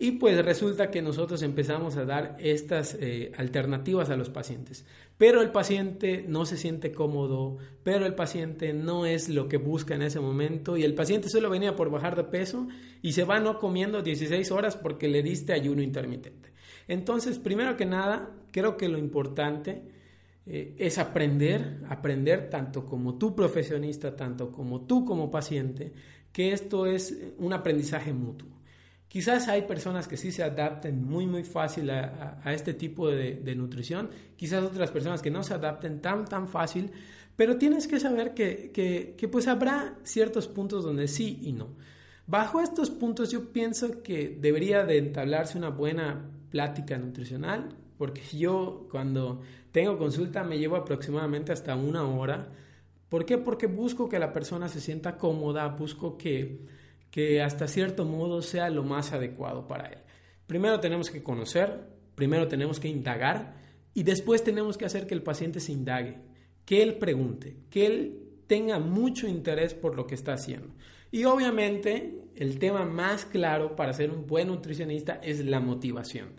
Y 0.00 0.12
pues 0.12 0.44
resulta 0.44 0.90
que 0.90 1.02
nosotros 1.02 1.42
empezamos 1.42 1.96
a 1.96 2.04
dar 2.04 2.36
estas 2.38 2.96
eh, 3.00 3.32
alternativas 3.36 4.10
a 4.10 4.16
los 4.16 4.30
pacientes. 4.30 4.84
Pero 5.16 5.42
el 5.42 5.50
paciente 5.50 6.24
no 6.28 6.46
se 6.46 6.56
siente 6.56 6.92
cómodo, 6.92 7.58
pero 7.82 8.06
el 8.06 8.14
paciente 8.14 8.72
no 8.72 9.06
es 9.06 9.28
lo 9.28 9.48
que 9.48 9.56
busca 9.56 9.96
en 9.96 10.02
ese 10.02 10.20
momento 10.20 10.76
y 10.76 10.84
el 10.84 10.94
paciente 10.94 11.28
solo 11.28 11.50
venía 11.50 11.74
por 11.74 11.90
bajar 11.90 12.14
de 12.14 12.22
peso 12.22 12.68
y 13.02 13.12
se 13.12 13.24
va 13.24 13.40
no 13.40 13.58
comiendo 13.58 14.02
16 14.02 14.52
horas 14.52 14.76
porque 14.76 15.08
le 15.08 15.24
diste 15.24 15.52
ayuno 15.52 15.82
intermitente. 15.82 16.52
Entonces, 16.86 17.40
primero 17.40 17.76
que 17.76 17.84
nada, 17.84 18.30
creo 18.52 18.76
que 18.76 18.88
lo 18.88 18.98
importante 18.98 19.82
eh, 20.50 20.74
es 20.78 20.96
aprender, 20.96 21.82
aprender 21.90 22.48
tanto 22.48 22.86
como 22.86 23.18
tú 23.18 23.34
profesionista, 23.34 24.16
tanto 24.16 24.50
como 24.50 24.80
tú 24.86 25.04
como 25.04 25.30
paciente, 25.30 25.92
que 26.32 26.52
esto 26.52 26.86
es 26.86 27.14
un 27.36 27.52
aprendizaje 27.52 28.14
mutuo. 28.14 28.48
Quizás 29.08 29.48
hay 29.48 29.62
personas 29.62 30.08
que 30.08 30.16
sí 30.16 30.32
se 30.32 30.42
adapten 30.42 31.04
muy, 31.04 31.26
muy 31.26 31.44
fácil 31.44 31.90
a, 31.90 32.40
este 32.46 32.72
tipo 32.72 33.08
de, 33.08 33.54
nutrición, 33.56 34.10
quizás 34.36 34.64
otras 34.64 34.90
personas 34.90 35.20
que 35.20 35.30
no 35.30 35.42
se 35.42 35.52
adapten 35.52 36.00
tan, 36.00 36.24
tan 36.24 36.48
fácil, 36.48 36.92
pero 37.36 37.56
tienes 37.56 37.86
que 37.86 38.00
saber 38.00 38.32
que, 38.32 38.70
que 39.16 39.28
pues 39.28 39.48
habrá 39.48 39.98
ciertos 40.02 40.48
puntos 40.48 40.82
donde 40.82 41.08
sí 41.08 41.40
y 41.42 41.52
no. 41.52 41.68
Bajo 42.26 42.60
estos 42.60 42.90
puntos 42.90 43.30
yo 43.30 43.52
pienso 43.52 44.02
que 44.02 44.36
debería 44.40 44.84
de 44.84 44.98
entablarse 44.98 45.56
una 45.56 45.70
buena 45.70 46.30
plática 46.50 46.98
nutricional, 46.98 47.74
porque 47.98 48.22
yo 48.36 48.86
cuando 48.90 49.42
tengo 49.72 49.98
consulta 49.98 50.44
me 50.44 50.58
llevo 50.58 50.76
aproximadamente 50.76 51.52
hasta 51.52 51.76
una 51.76 52.08
hora. 52.08 52.48
¿Por 53.08 53.24
qué? 53.24 53.38
Porque 53.38 53.66
busco 53.66 54.08
que 54.08 54.18
la 54.18 54.32
persona 54.32 54.68
se 54.68 54.80
sienta 54.80 55.16
cómoda, 55.16 55.66
busco 55.68 56.16
que, 56.16 56.66
que 57.10 57.42
hasta 57.42 57.66
cierto 57.66 58.04
modo 58.04 58.42
sea 58.42 58.70
lo 58.70 58.84
más 58.84 59.12
adecuado 59.12 59.66
para 59.66 59.88
él. 59.88 59.98
Primero 60.46 60.80
tenemos 60.80 61.10
que 61.10 61.22
conocer, 61.22 61.88
primero 62.14 62.48
tenemos 62.48 62.80
que 62.80 62.88
indagar 62.88 63.56
y 63.94 64.02
después 64.02 64.44
tenemos 64.44 64.78
que 64.78 64.84
hacer 64.84 65.06
que 65.06 65.14
el 65.14 65.22
paciente 65.22 65.60
se 65.60 65.72
indague. 65.72 66.18
que 66.64 66.82
él 66.82 66.98
pregunte, 66.98 67.56
que 67.70 67.86
él 67.86 68.28
tenga 68.46 68.78
mucho 68.78 69.26
interés 69.26 69.72
por 69.72 69.96
lo 69.96 70.06
que 70.06 70.14
está 70.14 70.34
haciendo. 70.34 70.74
Y 71.10 71.24
obviamente 71.24 72.24
el 72.36 72.58
tema 72.58 72.84
más 72.84 73.24
claro 73.24 73.74
para 73.74 73.94
ser 73.94 74.10
un 74.10 74.26
buen 74.26 74.48
nutricionista 74.48 75.14
es 75.22 75.44
la 75.44 75.60
motivación. 75.60 76.34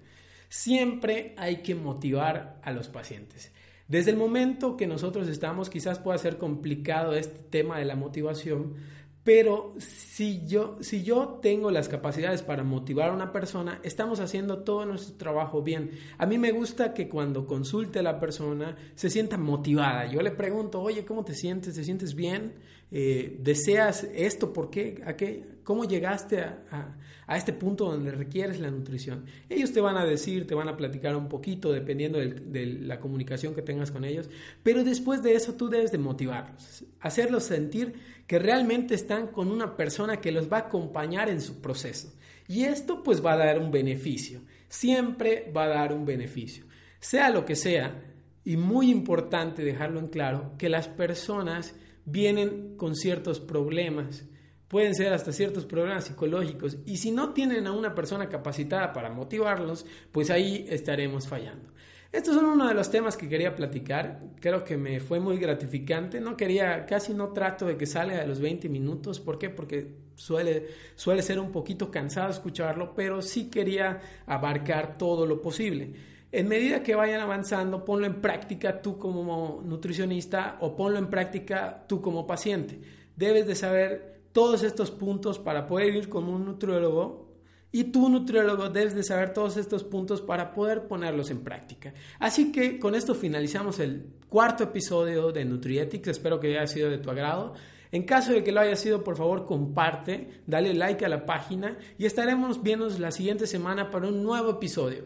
Siempre 0.49 1.33
hay 1.37 1.57
que 1.57 1.75
motivar 1.75 2.59
a 2.63 2.71
los 2.71 2.87
pacientes. 2.87 3.51
Desde 3.87 4.11
el 4.11 4.17
momento 4.17 4.77
que 4.77 4.87
nosotros 4.87 5.27
estamos, 5.27 5.69
quizás 5.69 5.99
pueda 5.99 6.17
ser 6.17 6.37
complicado 6.37 7.13
este 7.13 7.39
tema 7.49 7.79
de 7.79 7.85
la 7.85 7.95
motivación, 7.95 8.75
pero 9.23 9.75
si 9.77 10.45
yo, 10.47 10.77
si 10.79 11.03
yo 11.03 11.39
tengo 11.41 11.71
las 11.71 11.89
capacidades 11.89 12.41
para 12.41 12.63
motivar 12.63 13.09
a 13.09 13.13
una 13.13 13.31
persona, 13.31 13.79
estamos 13.83 14.19
haciendo 14.19 14.59
todo 14.63 14.85
nuestro 14.85 15.17
trabajo 15.17 15.61
bien. 15.61 15.91
A 16.17 16.25
mí 16.25 16.37
me 16.37 16.51
gusta 16.51 16.93
que 16.93 17.09
cuando 17.09 17.45
consulte 17.45 17.99
a 17.99 18.03
la 18.03 18.19
persona 18.19 18.75
se 18.95 19.09
sienta 19.09 19.37
motivada. 19.37 20.05
Yo 20.07 20.21
le 20.21 20.31
pregunto, 20.31 20.81
oye, 20.81 21.05
¿cómo 21.05 21.23
te 21.23 21.35
sientes? 21.35 21.75
¿Te 21.75 21.83
sientes 21.83 22.15
bien? 22.15 22.53
Eh, 22.91 23.37
¿Deseas 23.39 24.03
esto? 24.13 24.51
¿Por 24.51 24.69
qué? 24.69 25.01
¿A 25.05 25.15
qué? 25.15 25.43
¿Cómo 25.63 25.85
llegaste 25.85 26.41
a, 26.41 26.97
a, 27.27 27.37
este 27.37 27.53
punto 27.53 27.85
donde 27.85 28.11
requieres 28.11 28.59
la 28.59 28.71
nutrición? 28.71 29.25
Ellos 29.47 29.71
te 29.71 29.81
van 29.81 29.97
a 29.97 30.05
decir, 30.05 30.47
te 30.47 30.55
van 30.55 30.67
a 30.67 30.75
platicar 30.75 31.15
un 31.15 31.29
poquito 31.29 31.71
dependiendo 31.71 32.17
de 32.17 32.65
la 32.65 32.99
comunicación 32.99 33.53
que 33.53 33.61
tengas 33.61 33.91
con 33.91 34.03
ellos, 34.03 34.29
pero 34.63 34.83
después 34.83 35.21
de 35.21 35.35
eso 35.35 35.53
tú 35.53 35.69
debes 35.69 35.91
de 35.91 35.99
motivarlos, 35.99 36.83
hacerlos 36.99 37.43
sentir 37.43 37.93
que 38.25 38.39
realmente 38.39 38.95
están 38.95 39.27
con 39.27 39.51
una 39.51 39.77
persona 39.77 40.19
que 40.19 40.31
los 40.31 40.51
va 40.51 40.57
a 40.57 40.61
acompañar 40.61 41.29
en 41.29 41.41
su 41.41 41.61
proceso. 41.61 42.11
Y 42.47 42.63
esto 42.63 43.03
pues 43.03 43.23
va 43.23 43.33
a 43.33 43.37
dar 43.37 43.59
un 43.59 43.69
beneficio, 43.69 44.41
siempre 44.67 45.51
va 45.55 45.65
a 45.65 45.69
dar 45.69 45.93
un 45.93 46.03
beneficio, 46.03 46.65
sea 46.99 47.29
lo 47.29 47.45
que 47.45 47.55
sea, 47.55 48.03
y 48.43 48.57
muy 48.57 48.89
importante 48.89 49.63
dejarlo 49.63 49.99
en 49.99 50.07
claro, 50.07 50.53
que 50.57 50.69
las 50.69 50.87
personas 50.87 51.75
vienen 52.09 52.75
con 52.77 52.95
ciertos 52.95 53.39
problemas, 53.39 54.25
pueden 54.67 54.95
ser 54.95 55.13
hasta 55.13 55.31
ciertos 55.31 55.65
problemas 55.65 56.05
psicológicos 56.05 56.77
y 56.85 56.97
si 56.97 57.11
no 57.11 57.33
tienen 57.33 57.67
a 57.67 57.71
una 57.71 57.95
persona 57.95 58.29
capacitada 58.29 58.93
para 58.93 59.09
motivarlos, 59.09 59.85
pues 60.11 60.29
ahí 60.29 60.65
estaremos 60.69 61.27
fallando. 61.27 61.69
Estos 62.11 62.33
son 62.33 62.45
uno 62.45 62.67
de 62.67 62.73
los 62.73 62.89
temas 62.89 63.15
que 63.15 63.29
quería 63.29 63.55
platicar. 63.55 64.19
Creo 64.39 64.63
que 64.63 64.77
me 64.77 64.99
fue 64.99 65.19
muy 65.19 65.37
gratificante. 65.37 66.19
No 66.19 66.35
quería, 66.35 66.87
casi 66.87 67.13
no 67.13 67.29
trato 67.33 67.67
de 67.67 67.77
que 67.77 67.85
salga 67.85 68.17
de 68.17 68.25
los 68.25 68.39
20 68.39 68.67
minutos. 68.67 69.19
¿Por 69.19 69.37
qué? 69.37 69.51
Porque 69.51 69.95
suele, 70.15 70.69
suele 70.95 71.21
ser 71.21 71.39
un 71.39 71.51
poquito 71.51 71.91
cansado 71.91 72.31
escucharlo, 72.31 72.95
pero 72.95 73.21
sí 73.21 73.51
quería 73.51 74.01
abarcar 74.25 74.97
todo 74.97 75.27
lo 75.27 75.39
posible. 75.39 75.93
En 76.31 76.47
medida 76.47 76.83
que 76.83 76.95
vayan 76.95 77.21
avanzando, 77.21 77.83
ponlo 77.83 78.05
en 78.05 78.21
práctica 78.21 78.81
tú 78.81 78.97
como 78.99 79.61
nutricionista 79.65 80.57
o 80.61 80.75
ponlo 80.75 80.99
en 80.99 81.09
práctica 81.09 81.85
tú 81.87 82.01
como 82.01 82.27
paciente. 82.27 82.79
Debes 83.15 83.47
de 83.47 83.55
saber 83.55 84.21
todos 84.31 84.61
estos 84.63 84.91
puntos 84.91 85.39
para 85.39 85.65
poder 85.65 85.95
ir 85.95 86.07
con 86.07 86.29
un 86.29 86.45
nutriólogo 86.45 87.29
y 87.71 87.85
tu 87.85 88.09
nutriólogo 88.09 88.69
debes 88.69 88.95
de 88.95 89.03
saber 89.03 89.33
todos 89.33 89.57
estos 89.57 89.83
puntos 89.83 90.21
para 90.21 90.53
poder 90.53 90.87
ponerlos 90.87 91.29
en 91.29 91.43
práctica. 91.43 91.93
Así 92.19 92.51
que 92.51 92.79
con 92.79 92.95
esto 92.95 93.13
finalizamos 93.13 93.79
el 93.79 94.05
cuarto 94.27 94.63
episodio 94.63 95.31
de 95.31 95.45
Nutrietics. 95.45 96.07
Espero 96.07 96.39
que 96.39 96.57
haya 96.57 96.67
sido 96.67 96.89
de 96.89 96.97
tu 96.97 97.11
agrado. 97.11 97.53
En 97.91 98.03
caso 98.03 98.33
de 98.33 98.43
que 98.43 98.51
lo 98.51 98.61
haya 98.61 98.75
sido, 98.75 99.03
por 99.03 99.17
favor 99.17 99.45
comparte, 99.45 100.41
dale 100.45 100.73
like 100.75 101.03
a 101.05 101.09
la 101.09 101.25
página 101.25 101.77
y 101.97 102.05
estaremos 102.05 102.61
viendo 102.61 102.87
la 102.99 103.11
siguiente 103.11 103.47
semana 103.47 103.89
para 103.89 104.07
un 104.07 104.23
nuevo 104.23 104.51
episodio. 104.51 105.05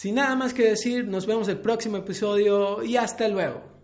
Sin 0.00 0.14
nada 0.14 0.36
más 0.36 0.54
que 0.54 0.62
decir, 0.62 1.08
nos 1.08 1.26
vemos 1.26 1.48
el 1.48 1.58
próximo 1.58 1.96
episodio 1.96 2.84
y 2.84 2.96
hasta 2.96 3.26
luego. 3.26 3.77